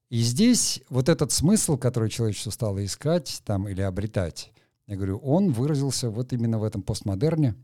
[0.09, 4.53] И здесь вот этот смысл, который человечество стало искать там или обретать,
[4.87, 7.57] я говорю, он выразился вот именно в этом постмодерне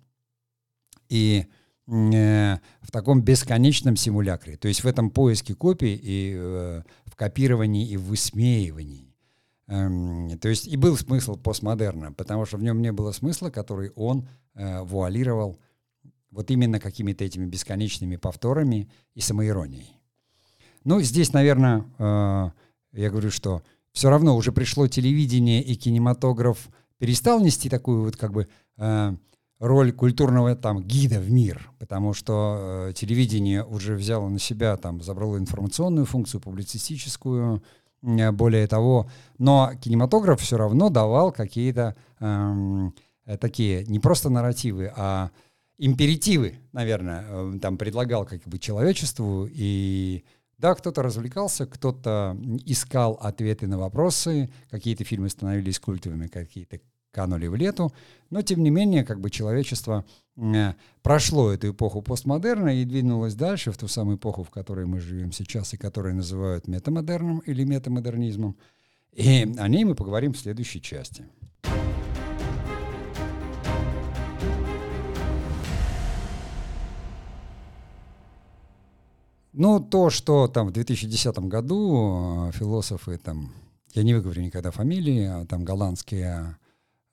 [1.08, 1.46] и
[1.86, 7.88] э, в таком бесконечном симулякре, то есть в этом поиске копий и э, в копировании
[7.88, 9.11] и в высмеивании.
[9.68, 13.90] Эм, то есть и был смысл постмодерна, потому что в нем не было смысла, который
[13.94, 15.58] он э, вуалировал
[16.30, 19.96] вот именно какими-то этими бесконечными повторами и самоиронией.
[20.84, 22.50] Ну, здесь, наверное, э,
[22.92, 28.32] я говорю, что все равно уже пришло телевидение и кинематограф перестал нести такую вот как
[28.32, 28.48] бы
[28.78, 29.16] э,
[29.58, 35.00] роль культурного там гида в мир, потому что э, телевидение уже взяло на себя, там,
[35.02, 37.62] забрало информационную функцию, публицистическую,
[38.02, 42.94] более того, но кинематограф все равно давал какие-то эм,
[43.26, 45.30] э, такие не просто нарративы, а
[45.78, 49.48] императивы, наверное, э, там предлагал как бы человечеству.
[49.50, 50.24] И
[50.58, 56.80] да, кто-то развлекался, кто-то искал ответы на вопросы, какие-то фильмы становились культовыми, какие-то
[57.12, 57.92] канули в лету,
[58.30, 60.04] но тем не менее, как бы человечество
[60.36, 65.00] э, прошло эту эпоху постмодерна и двинулось дальше в ту самую эпоху, в которой мы
[65.00, 68.56] живем сейчас и которую называют метамодерном или метамодернизмом.
[69.12, 71.26] И о ней мы поговорим в следующей части.
[79.52, 83.52] Ну, то, что там в 2010 году э, философы там,
[83.92, 86.56] я не выговорю никогда фамилии, а там голландские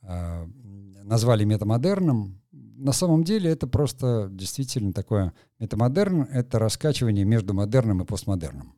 [0.01, 8.05] назвали метамодерном, на самом деле это просто действительно такое метамодерн— это раскачивание между модерном и
[8.05, 8.73] постмодерном.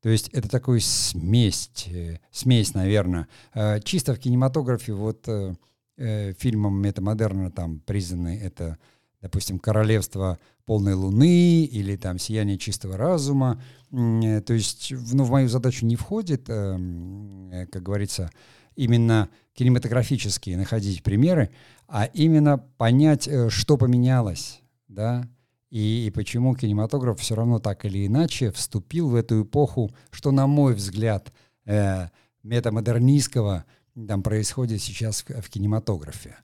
[0.00, 3.26] То есть это такой смесь, э, смесь, наверное.
[3.54, 5.54] Э, чисто в кинематографе вот э,
[5.96, 8.78] э, фильмом метамодерна там признаны это
[9.22, 13.58] допустим, королевство полной луны или там сияние чистого разума.
[13.90, 18.30] То есть ну, в мою задачу не входит, эм, как говорится,
[18.76, 21.50] именно кинематографические находить примеры,
[21.86, 25.28] а именно понять, э, что поменялось, да,
[25.70, 30.46] и, и почему кинематограф все равно так или иначе вступил в эту эпоху, что, на
[30.46, 31.32] мой взгляд,
[31.64, 32.08] э,
[32.42, 33.64] метамодернистского
[34.08, 36.36] там происходит сейчас в, в кинематографе.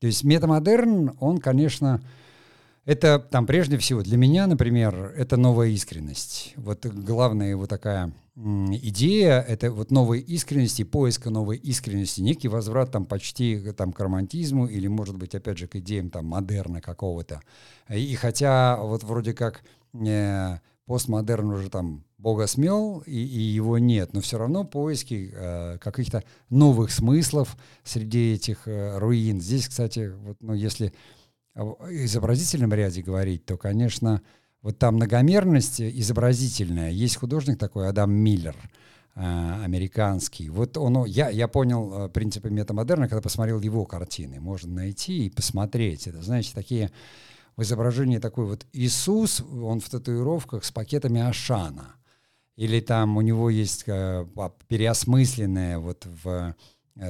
[0.00, 2.00] То есть метамодерн, он, конечно,
[2.90, 6.54] это там прежде всего для меня, например, это новая искренность.
[6.56, 13.06] Вот главная его такая идея— это вот новой искренности, поиска новой искренности, некий возврат там
[13.06, 17.42] почти там, к романтизму или, может быть, опять же, к идеям там модерна какого-то.
[17.88, 19.62] И хотя вот вроде как
[19.94, 25.78] э, постмодерн уже там Бога смел, и, и его нет, но все равно поиски э,
[25.78, 29.40] каких-то новых смыслов среди этих э, руин.
[29.40, 30.92] Здесь, кстати, вот, ну, если
[31.54, 34.22] изобразительном ряде говорить, то, конечно,
[34.62, 36.90] вот там многомерность изобразительная.
[36.90, 38.56] Есть художник такой, Адам Миллер,
[39.14, 40.50] э, американский.
[40.50, 44.40] Вот он, я, я понял э, принципы метамодерна, когда посмотрел его картины.
[44.40, 46.06] Можно найти и посмотреть.
[46.06, 46.90] Это, знаете, такие
[47.56, 51.94] в изображении такой вот Иисус, он в татуировках с пакетами Ашана.
[52.56, 54.26] Или там у него есть э,
[54.68, 56.54] переосмысленное вот в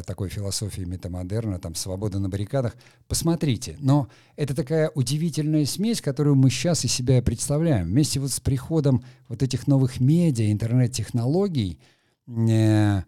[0.07, 2.77] такой философии метамодерна, там «Свобода на баррикадах».
[3.09, 3.77] Посмотрите.
[3.81, 7.87] Но это такая удивительная смесь, которую мы сейчас из себя представляем.
[7.87, 11.81] Вместе вот с приходом вот этих новых медиа, интернет-технологий,
[12.29, 13.03] э,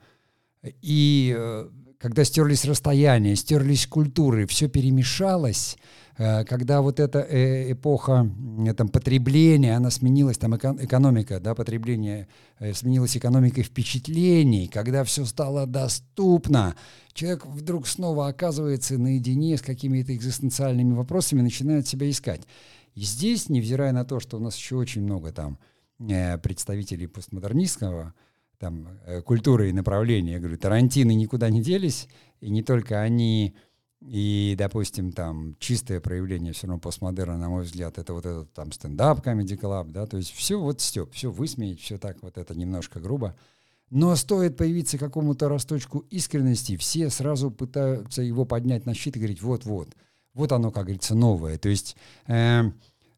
[0.81, 1.69] и э,
[1.99, 8.31] когда стерлись расстояния, стерлись культуры, все перемешалось— Э, когда вот эта э, эпоха
[8.77, 15.67] там, потребления, она сменилась, там экономика, да, потребление э, сменилась экономикой впечатлений, когда все стало
[15.67, 16.77] доступно,
[17.15, 22.43] человек вдруг снова оказывается наедине с какими-то экзистенциальными вопросами, начинает себя искать.
[22.95, 25.59] И здесь, невзирая на то, что у нас еще очень много там
[26.43, 28.13] представителей постмодернистского
[28.59, 28.89] там,
[29.25, 32.09] культуры и направления, я говорю, Тарантины никуда не делись,
[32.41, 33.55] и не только они
[34.05, 38.73] и, допустим, там чистое проявление все равно постмодерна, на мой взгляд, это вот этот там
[38.73, 42.55] стендап Comedy Club, да, то есть все вот степ, все высмеять, все так вот это
[42.55, 43.37] немножко грубо.
[43.91, 49.43] Но стоит появиться какому-то росточку искренности, все сразу пытаются его поднять на щит и говорить,
[49.43, 49.95] вот-вот,
[50.35, 51.59] вот оно, как говорится, новое.
[51.59, 51.97] То есть
[52.27, 52.63] э,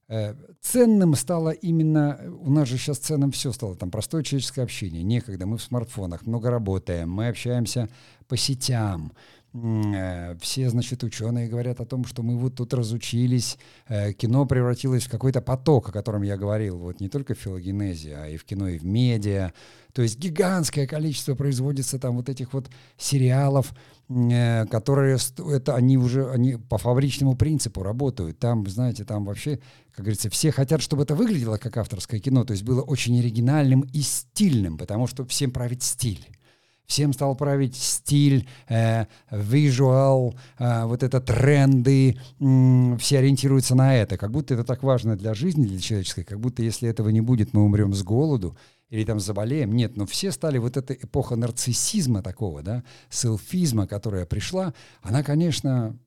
[0.09, 5.03] э, ценным стало именно, у нас же сейчас ценным все стало, там простое человеческое общение,
[5.03, 7.89] некогда, мы в смартфонах, много работаем, мы общаемся
[8.29, 9.13] по сетям,
[9.55, 15.11] все, значит, ученые говорят о том, что мы вот тут разучились, э, кино превратилось в
[15.11, 18.67] какой-то поток, о котором я говорил, вот не только в филогенезе, а и в кино,
[18.67, 19.53] и в медиа.
[19.93, 23.73] То есть гигантское количество производится там вот этих вот сериалов,
[24.09, 25.19] э, которые,
[25.53, 28.41] это они уже, они по фабричному принципу работают.
[28.41, 29.61] Там, знаете, там вообще,
[29.93, 33.83] как говорится, все хотят, чтобы это выглядело как авторское кино, то есть было очень оригинальным
[33.83, 36.27] и стильным, потому что всем правит стиль
[36.87, 44.31] всем стал править стиль, э, э, вот это тренды, э, все ориентируются на это, как
[44.31, 47.63] будто это так важно для жизни, для человеческой, как будто если этого не будет, мы
[47.63, 48.57] умрем с голоду
[48.91, 49.73] или там заболеем.
[49.73, 55.99] Нет, но все стали, вот эта эпоха нарциссизма такого, да, селфизма, которая пришла, она, конечно,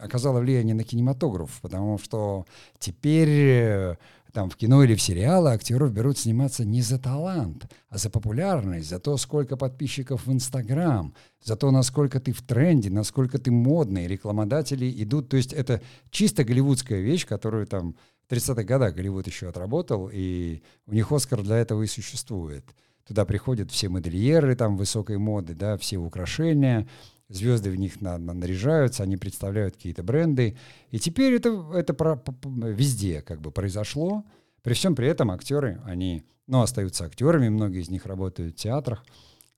[0.00, 2.44] оказала влияние на кинематограф, потому что
[2.78, 3.96] теперь э,
[4.38, 8.88] там в кино или в сериалы актеров берут сниматься не за талант, а за популярность,
[8.88, 11.12] за то, сколько подписчиков в Инстаграм,
[11.42, 15.28] за то, насколько ты в тренде, насколько ты модный, рекламодатели идут.
[15.28, 17.96] То есть это чисто голливудская вещь, которую там
[18.28, 22.64] в 30-х годах Голливуд еще отработал, и у них Оскар для этого и существует.
[23.08, 26.86] Туда приходят все модельеры там высокой моды, да, все украшения,
[27.28, 30.56] звезды в них на, на, наряжаются, они представляют какие-то бренды.
[30.90, 34.24] И теперь это, это про, везде как бы произошло.
[34.62, 39.04] При всем при этом актеры, они, ну, остаются актерами, многие из них работают в театрах.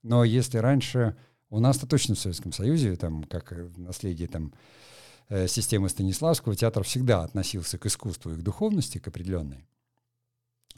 [0.03, 1.15] Но если раньше
[1.51, 4.53] У нас-то точно в Советском Союзе, там, как наследие там,
[5.27, 9.67] э, системы Станиславского, театр всегда относился к искусству и к духовности, к определенной.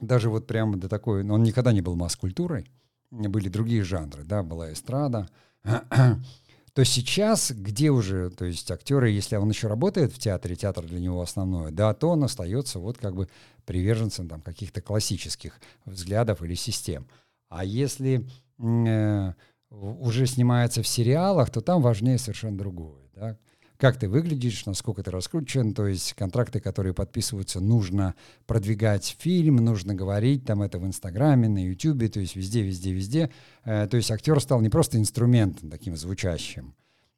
[0.01, 2.65] Даже вот прямо до такой, он никогда не был масс-культурой,
[3.11, 5.29] были другие жанры, да, была эстрада,
[6.73, 10.99] то сейчас, где уже, то есть актеры, если он еще работает в театре, театр для
[10.99, 13.29] него основное, да, то он остается вот как бы
[13.65, 17.07] приверженцем там каких-то классических взглядов или систем.
[17.49, 19.33] А если э,
[19.69, 23.37] уже снимается в сериалах, то там важнее совершенно другое, да
[23.83, 28.15] как ты выглядишь, насколько ты раскручен, то есть контракты, которые подписываются, нужно
[28.45, 33.29] продвигать фильм, нужно говорить там это в Инстаграме, на Ютубе, то есть везде, везде, везде.
[33.65, 36.75] Э, то есть актер стал не просто инструментом таким звучащим,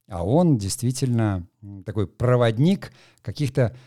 [0.08, 1.46] а он действительно
[1.86, 2.92] такой проводник
[3.22, 3.78] каких-то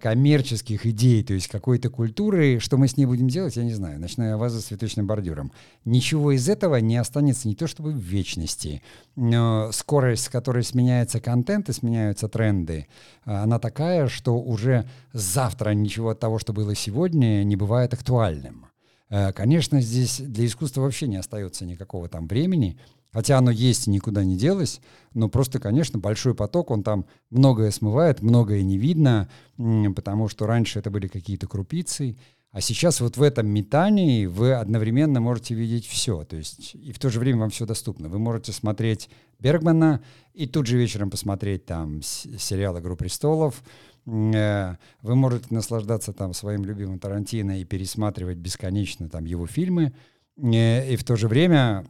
[0.00, 4.00] коммерческих идей, то есть какой-то культуры, что мы с ней будем делать, я не знаю.
[4.00, 5.52] Ночная ваза с цветочным бордюром.
[5.84, 8.82] Ничего из этого не останется не то чтобы в вечности,
[9.16, 12.86] но скорость, с которой сменяется контент и сменяются тренды,
[13.24, 18.66] э, она такая, что уже завтра ничего от того, что было сегодня, не бывает актуальным.
[19.08, 22.78] Э, конечно, здесь для искусства вообще не остается никакого там времени,
[23.12, 24.80] Хотя оно есть и никуда не делось,
[25.14, 30.78] но просто, конечно, большой поток, он там многое смывает, многое не видно, потому что раньше
[30.78, 32.16] это были какие-то крупицы,
[32.52, 36.98] а сейчас вот в этом метании вы одновременно можете видеть все, то есть и в
[36.98, 38.08] то же время вам все доступно.
[38.08, 39.08] Вы можете смотреть
[39.38, 40.02] Бергмана
[40.34, 43.62] и тут же вечером посмотреть там сериал «Игру престолов»,
[44.04, 49.92] э, вы можете наслаждаться там своим любимым Тарантино и пересматривать бесконечно там его фильмы,
[50.36, 51.86] э, и в то же время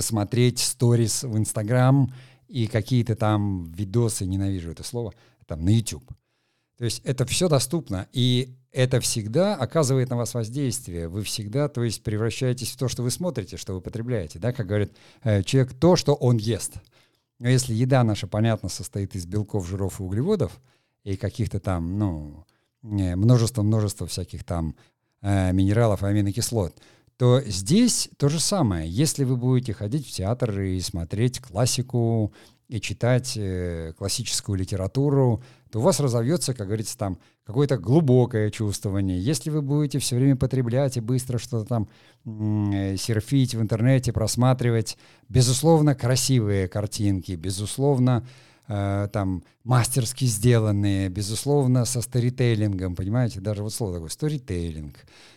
[0.00, 2.12] смотреть сторис в Инстаграм
[2.48, 5.14] и какие-то там видосы, ненавижу это слово,
[5.46, 6.08] там на YouTube.
[6.76, 11.06] То есть это все доступно, и это всегда оказывает на вас воздействие.
[11.08, 14.40] Вы всегда, то есть, превращаетесь в то, что вы смотрите, что вы потребляете.
[14.40, 14.52] Да?
[14.52, 14.92] Как говорит
[15.22, 16.74] э, человек, то, что он ест.
[17.38, 20.60] Но если еда наша, понятно, состоит из белков, жиров и углеводов,
[21.04, 22.44] и каких-то там, ну,
[22.82, 24.74] множество-множество всяких там
[25.22, 26.76] э, минералов и аминокислот,
[27.16, 28.90] то здесь то же самое.
[28.90, 32.32] Если вы будете ходить в театр и смотреть классику,
[32.68, 39.20] и читать э, классическую литературу, то у вас разовьется, как говорится, там какое-то глубокое чувствование.
[39.20, 41.88] Если вы будете все время потреблять и быстро что-то там
[42.24, 44.96] э, серфить в интернете, просматривать,
[45.28, 48.26] безусловно, красивые картинки, безусловно,
[48.66, 54.96] э, там мастерски сделанные, безусловно, со сторителлингом, понимаете, даже вот слово такое, сторителлинг.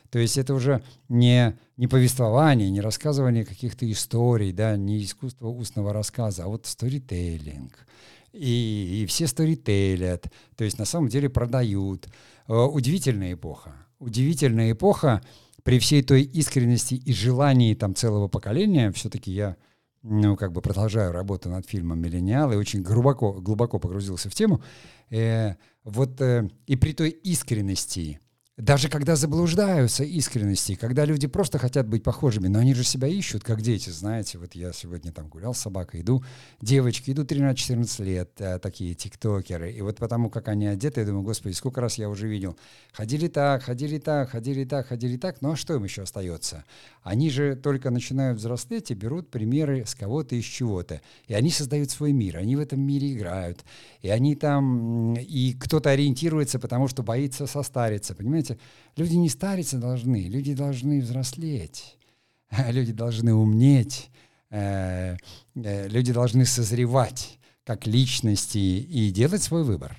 [0.10, 5.94] То есть это уже не, не повествование, не рассказывание каких-то историй, да, не искусство устного
[5.94, 7.88] рассказа, а вот сторителлинг.
[8.34, 12.08] И, и все сторителят, то есть на самом деле продают.
[12.48, 13.76] Э, удивительная эпоха.
[14.00, 15.22] Удивительная эпоха
[15.64, 19.58] при всей той искренности и желании там целого поколения, все-таки я
[20.04, 24.62] ну, как бы продолжаю работу над фильмом «Миллениал» и очень глубоко, глубоко погрузился в тему.
[25.10, 28.20] Э, вот э, и при той искренности,
[28.58, 33.44] даже когда заблуждаются искренности, когда люди просто хотят быть похожими, но они же себя ищут,
[33.44, 34.40] как дети, знаете.
[34.40, 36.24] Вот я сегодня там гулял с собакой, иду,
[36.60, 39.72] девочки, иду 13-14 лет, а, такие тиктокеры.
[39.72, 42.58] И вот потому, как они одеты, я думаю, господи, сколько раз я уже видел.
[42.94, 46.66] Ходили так, ходили так, ходили так, ходили так, ну а что им еще остается?
[47.04, 51.02] Они же только начинают взрослеть и берут примеры с кого-то из чего-то.
[51.28, 53.64] И они создают свой мир, они в этом мире играют.
[54.02, 58.47] И они там, и кто-то ориентируется, потому что боится состариться, понимаете?
[58.48, 58.58] Понимаете,
[58.96, 61.98] люди не стариться должны, люди должны взрослеть,
[62.70, 64.10] люди должны умнеть,
[64.50, 65.18] э,
[65.56, 69.98] э, люди должны созревать как личности и делать свой выбор.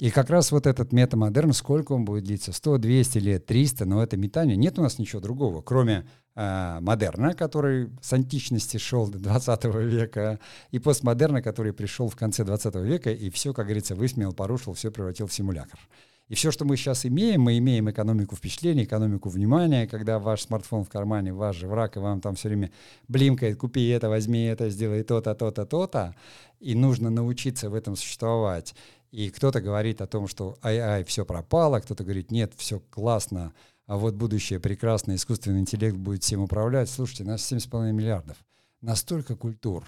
[0.00, 2.52] И как раз вот этот метамодерн, сколько он будет длиться?
[2.52, 4.56] 100, 200 лет, 300, но это метание.
[4.56, 6.06] Нет у нас ничего другого, кроме
[6.36, 10.38] э, модерна, который с античности шел до 20 века,
[10.70, 14.92] и постмодерна, который пришел в конце 20 века и все, как говорится, высмеял, порушил, все
[14.92, 15.80] превратил в симулятор.
[16.28, 20.84] И все, что мы сейчас имеем, мы имеем экономику впечатлений, экономику внимания, когда ваш смартфон
[20.84, 22.70] в кармане, ваш же враг, и вам там все время
[23.08, 26.14] блимкает, купи это, возьми это, сделай то-то, то-то, то-то,
[26.60, 28.74] и нужно научиться в этом существовать.
[29.10, 33.54] И кто-то говорит о том, что ай-ай, все пропало, кто-то говорит, нет, все классно,
[33.86, 36.90] а вот будущее прекрасно, искусственный интеллект будет всем управлять.
[36.90, 38.36] Слушайте, нас 7,5 миллиардов.
[38.82, 39.82] Настолько культур.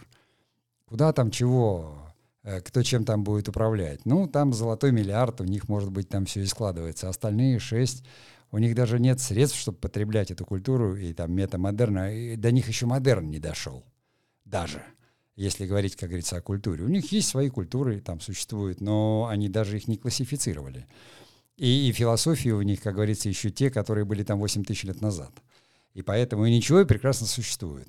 [0.86, 2.09] Куда там чего?
[2.42, 4.06] Э, кто чем там будет управлять.
[4.06, 7.08] Ну, там золотой миллиард, у них, может быть, там все и складывается.
[7.08, 8.04] Остальные шесть,
[8.50, 12.14] у них даже нет средств, чтобы потреблять эту культуру и там метамодерна.
[12.14, 13.84] И до них еще модерн не дошел.
[14.44, 14.82] Даже.
[15.36, 16.84] Если говорить, как говорится, о культуре.
[16.84, 20.86] У них есть свои культуры, там существуют, но они даже их не классифицировали.
[21.56, 25.00] И, и философии у них, как говорится, еще те, которые были там 8 тысяч лет
[25.00, 25.30] назад.
[25.92, 27.88] И поэтому и ничего, и прекрасно существует.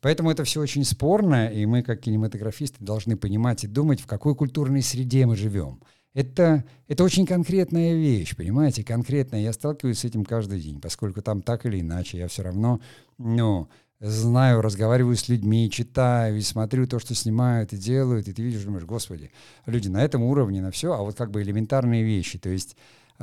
[0.00, 4.34] Поэтому это все очень спорно, и мы, как кинематографисты, должны понимать и думать, в какой
[4.34, 5.80] культурной среде мы живем.
[6.12, 9.42] Это, это очень конкретная вещь, понимаете, конкретная.
[9.42, 12.80] Я сталкиваюсь с этим каждый день, поскольку там так или иначе я все равно,
[13.18, 13.68] ну,
[14.00, 18.64] знаю, разговариваю с людьми, читаю и смотрю то, что снимают и делают, и ты видишь,
[18.64, 19.30] думаешь, господи,
[19.66, 22.76] люди на этом уровне, на все, а вот как бы элементарные вещи, то есть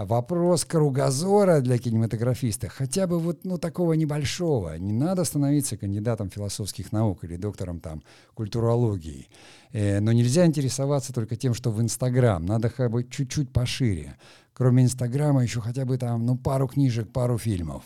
[0.06, 4.78] вопрос кругозора для кинематографиста, хотя бы вот ну, такого небольшого.
[4.78, 8.04] Не надо становиться кандидатом философских наук или доктором там
[8.36, 9.28] культурологии.
[9.72, 12.46] Э, но нельзя интересоваться только тем, что в Инстаграм.
[12.46, 14.18] Надо хотя бы чуть-чуть пошире.
[14.54, 17.84] Кроме Инстаграма еще хотя бы там ну, пару книжек, пару фильмов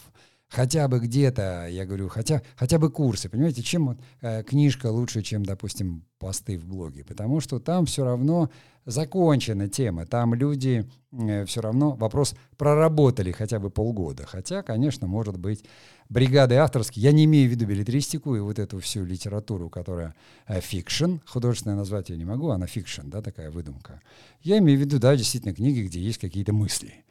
[0.51, 5.45] хотя бы где-то, я говорю, хотя, хотя бы курсы, понимаете, чем э, книжка лучше, чем,
[5.45, 8.51] допустим, посты в блоге, потому что там все равно
[8.85, 15.37] закончена тема, там люди э, все равно вопрос проработали хотя бы полгода, хотя, конечно, может
[15.37, 15.63] быть,
[16.09, 20.15] бригады авторские, я не имею в виду беллетристику и вот эту всю литературу, которая
[20.47, 24.01] э, fiction, художественное назвать я не могу, она fiction, да, такая выдумка.
[24.41, 27.05] Я имею в виду, да, действительно книги, где есть какие-то мысли.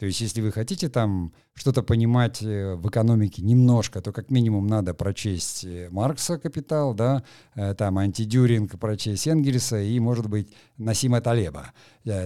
[0.00, 4.66] То есть, если вы хотите там что-то понимать э, в экономике немножко, то как минимум
[4.66, 7.22] надо прочесть э, Маркса «Капитал», да,
[7.54, 11.74] э, там «Анти-Дюринг» прочесть Энгельса и, может быть, Насима Талеба,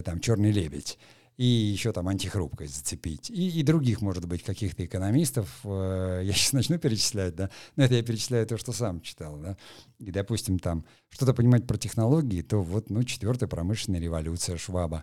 [0.05, 1.01] там «Черный лебедь»
[1.37, 5.49] и еще там антихрупкость зацепить, и, и других, может быть, каких-то экономистов.
[5.65, 9.57] Я сейчас начну перечислять, да, но это я перечисляю то, что сам читал, да,
[9.99, 15.03] и, допустим, там что-то понимать про технологии, то вот, ну, четвертая промышленная революция Шваба,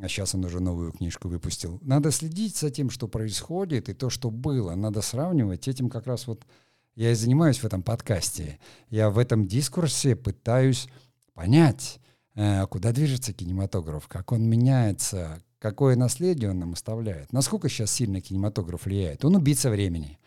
[0.00, 1.78] а сейчас он уже новую книжку выпустил.
[1.82, 4.74] Надо следить за тем, что происходит, и то, что было.
[4.74, 5.68] Надо сравнивать.
[5.68, 6.46] Этим как раз вот
[6.94, 8.58] я и занимаюсь в этом подкасте.
[8.88, 10.88] Я в этом дискурсе пытаюсь
[11.34, 12.00] понять,
[12.34, 18.20] э, куда движется кинематограф, как он меняется, какое наследие он нам оставляет, насколько сейчас сильно
[18.20, 19.24] кинематограф влияет.
[19.24, 20.18] Он убийца времени.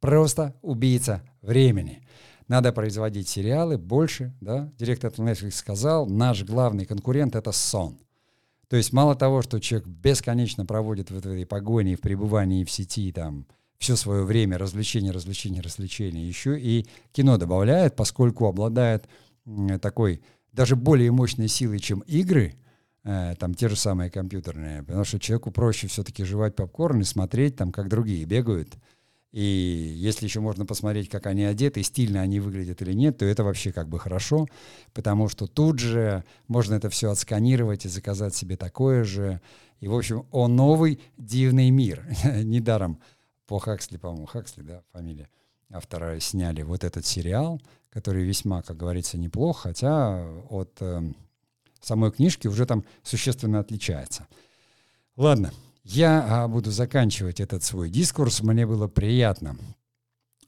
[0.00, 2.06] Просто убийца времени.
[2.48, 4.72] Надо производить сериалы больше, да.
[4.78, 7.98] Директор Netflix сказал, наш главный конкурент— это сон—
[8.72, 13.12] то есть мало того, что человек бесконечно проводит в этой погоне, в пребывании в сети,
[13.12, 13.46] там,
[13.76, 19.06] все свое время развлечения, развлечения, развлечения, еще и кино добавляет, поскольку обладает
[19.82, 20.22] такой
[20.54, 22.54] даже более мощной силой, чем игры,
[23.04, 27.56] э, там те же самые компьютерные, потому что человеку проще все-таки жевать попкорн и смотреть,
[27.56, 28.78] там, как другие бегают,
[29.32, 29.42] и
[29.96, 33.72] если еще можно посмотреть, как они одеты, стильно они выглядят или нет, то это вообще
[33.72, 34.46] как бы хорошо,
[34.92, 39.40] потому что тут же можно это все отсканировать и заказать себе такое же.
[39.80, 42.06] И, в общем, о новый дивный мир.
[42.24, 43.00] Недаром
[43.46, 45.30] по Хаксли, по-моему, Хаксли, да, фамилия
[45.70, 51.00] автора, сняли вот этот сериал, который весьма, как говорится, неплох, хотя от э,
[51.80, 54.28] самой книжки уже там существенно отличается.
[55.16, 55.52] Ладно,
[55.84, 58.42] я а, буду заканчивать этот свой дискурс.
[58.42, 59.56] Мне было приятно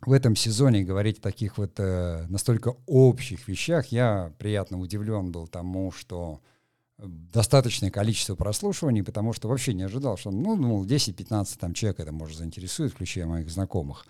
[0.06, 3.86] в этом сезоне говорить о таких вот э, настолько общих вещах.
[3.86, 6.40] Я приятно удивлен был тому, что
[6.98, 12.12] достаточное количество прослушиваний, потому что вообще не ожидал, что, ну, думал, 10-15 там человек это
[12.12, 14.06] может заинтересует, включая моих знакомых.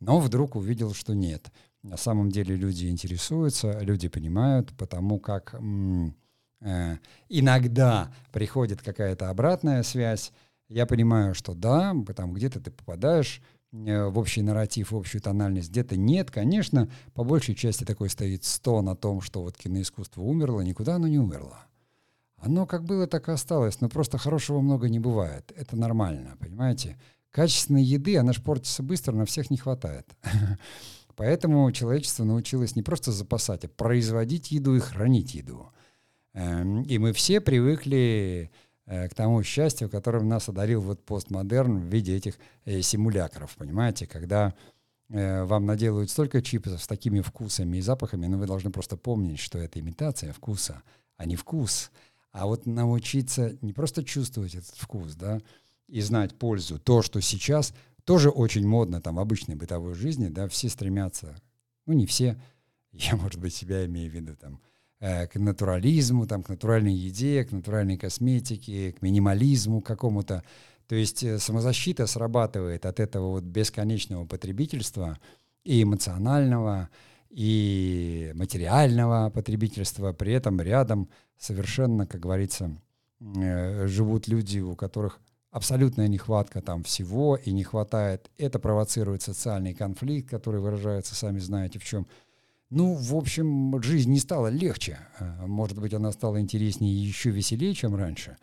[0.00, 1.50] Но вдруг увидел, что нет.
[1.82, 6.16] На самом деле люди интересуются, люди понимают, потому как м-
[6.60, 6.96] э,
[7.28, 10.32] иногда приходит какая-то обратная связь,
[10.68, 13.42] я понимаю, что да, там где-то ты попадаешь
[13.72, 16.30] э, в общий нарратив, в общую тональность, где-то нет.
[16.30, 21.08] Конечно, по большей части такой стоит сто на том, что вот киноискусство умерло, никуда оно
[21.08, 21.66] не умерло.
[22.36, 25.52] Оно как было, так и осталось, но просто хорошего много не бывает.
[25.56, 26.98] Это нормально, понимаете?
[27.30, 30.06] Качественной еды, она ж портится быстро, на всех не хватает.
[31.16, 35.72] Поэтому человечество научилось не просто запасать, а производить еду и хранить еду.
[36.34, 38.50] Эм, и мы все привыкли
[38.86, 44.54] к тому счастью, которым нас одарил вот постмодерн в виде этих э, симулякров, понимаете, когда
[45.08, 49.38] э, вам наделают столько чипсов с такими вкусами и запахами, но вы должны просто помнить,
[49.38, 50.82] что это имитация вкуса,
[51.16, 51.90] а не вкус.
[52.32, 55.40] А вот научиться не просто чувствовать этот вкус, да,
[55.88, 56.78] и знать пользу.
[56.78, 57.72] То, что сейчас
[58.04, 61.36] тоже очень модно там в обычной бытовой жизни, да, все стремятся,
[61.86, 62.38] ну не все,
[62.92, 67.44] я, может быть, себя имею в виду, там, Э, к натурализму, там, к натуральной еде,
[67.44, 70.42] к натуральной косметике, к минимализму какому-то.
[70.86, 75.18] То есть э, самозащита срабатывает от этого вот бесконечного потребительства
[75.64, 76.90] и эмоционального,
[77.30, 80.12] и материального потребительства.
[80.12, 82.70] При этом рядом совершенно, как говорится,
[83.20, 85.20] э, живут люди, у которых
[85.50, 88.30] абсолютная нехватка там всего и не хватает.
[88.38, 92.06] Это провоцирует социальный конфликт, который выражается, сами знаете, в чем–
[92.74, 94.98] ну, в общем, жизнь не стала легче.
[95.20, 98.36] А, может быть, она стала интереснее и еще веселее, чем раньше,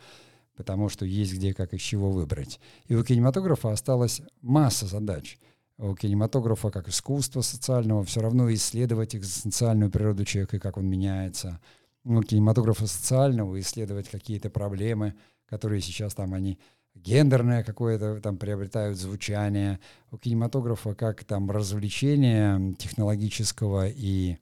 [0.56, 2.60] потому что есть где, как из чего выбрать.
[2.88, 5.38] И у кинематографа осталась масса задач.
[5.78, 11.60] у кинематографа как искусства социального, все равно исследовать экзистенциальную природу человека и как он меняется.
[12.06, 15.16] У кинематографа социального исследовать какие-то проблемы,
[15.46, 16.58] которые сейчас там они
[16.96, 19.80] гендерное какое-то там приобретают звучание.
[20.12, 24.38] У кинематографа как там развлечение технологического и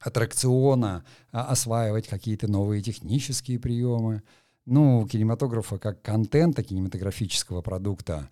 [0.00, 4.22] аттракциона, а, осваивать какие-то новые технические приемы.
[4.66, 8.30] Ну, кинематографа как контента кинематографического продукта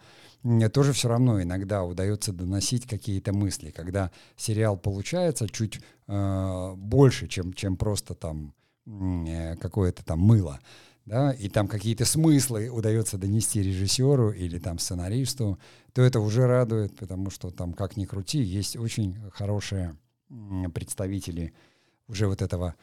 [0.72, 7.52] тоже все равно иногда удается доносить какие-то мысли, когда сериал получается чуть э, больше, чем,
[7.52, 8.52] чем просто там
[8.86, 10.58] э, какое-то там мыло,
[11.04, 15.58] да, и там какие-то смыслы удается донести режиссеру или там сценаристу,
[15.92, 19.96] то это уже радует, потому что там как ни крути, есть очень хорошие
[20.72, 21.52] представители
[22.08, 22.74] уже вот этого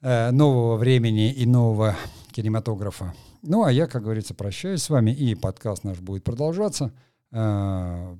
[0.00, 1.96] э, нового времени и нового
[2.32, 3.14] кинематографа.
[3.42, 6.92] Ну, а я, как говорится, прощаюсь с вами, и подкаст наш будет продолжаться.
[7.32, 8.16] Э,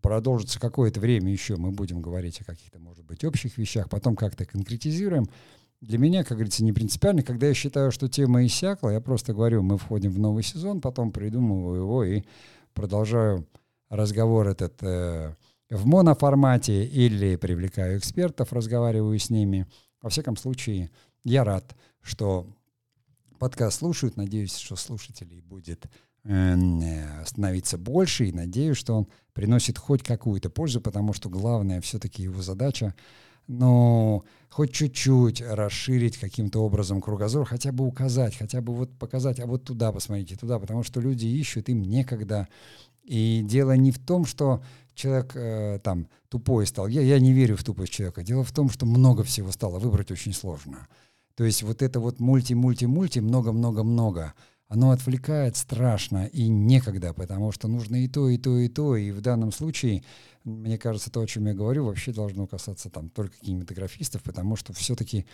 [0.00, 4.44] продолжится какое-то время еще, мы будем говорить о каких-то, может быть, общих вещах, потом как-то
[4.44, 5.28] конкретизируем.
[5.80, 7.22] Для меня, как говорится, не принципиально.
[7.22, 11.10] Когда я считаю, что тема иссякла, я просто говорю, мы входим в новый сезон, потом
[11.10, 12.22] придумываю его и
[12.74, 13.46] продолжаю
[13.88, 15.34] разговор этот э,
[15.70, 19.66] в моноформате или привлекаю экспертов, разговариваю с ними.
[20.02, 20.90] Во всяком случае,
[21.24, 22.46] я рад, что
[23.38, 24.18] подкаст слушают.
[24.18, 25.86] Надеюсь, что слушателей будет
[26.24, 32.22] э, становиться больше и надеюсь, что он приносит хоть какую-то пользу, потому что главная все-таки
[32.22, 32.94] его задача
[33.50, 39.46] но хоть чуть-чуть расширить каким-то образом кругозор, хотя бы указать, хотя бы вот показать, а
[39.46, 42.46] вот туда посмотрите, туда, потому что люди ищут, им некогда.
[43.02, 44.62] И дело не в том, что
[44.94, 46.86] человек э, там тупой стал.
[46.86, 48.22] Я, я не верю в тупость человека.
[48.22, 50.86] Дело в том, что много всего стало, выбрать очень сложно.
[51.34, 54.34] То есть вот это вот мульти-мульти-мульти, много-много-много,
[54.70, 58.96] оно отвлекает страшно и некогда, потому что нужно и то, и то, и то.
[58.96, 60.04] И в данном случае
[60.44, 64.72] мне кажется, то, о чем я говорю, вообще должно касаться там только кинематографистов, потому что
[64.72, 65.26] все-таки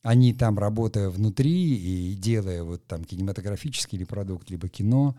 [0.00, 5.14] они там, работая внутри и делая вот там кинематографический или продукт, либо кино,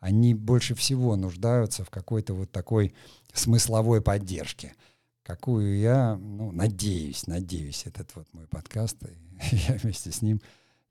[0.00, 2.94] они больше всего нуждаются в какой-то вот такой
[3.34, 4.74] смысловой поддержке,
[5.22, 10.40] какую я, ну, надеюсь, надеюсь, этот вот мой подкаст, и я вместе с ним,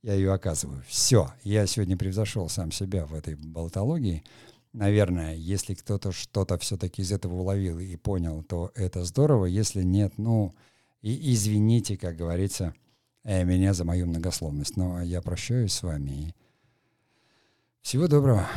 [0.04, 0.84] я ее оказываю.
[0.88, 4.24] Все, я сегодня превзошел сам себя в этой болтологии,
[4.74, 9.46] наверное, если кто-то что-то все-таки из этого уловил и понял, то это здорово.
[9.46, 10.54] Если нет, ну,
[11.02, 12.74] и извините, как говорится,
[13.24, 14.78] э, меня за мою многословность.
[14.78, 16.12] Но я прощаюсь с вами.
[16.12, 16.36] И
[17.82, 18.48] всего доброго.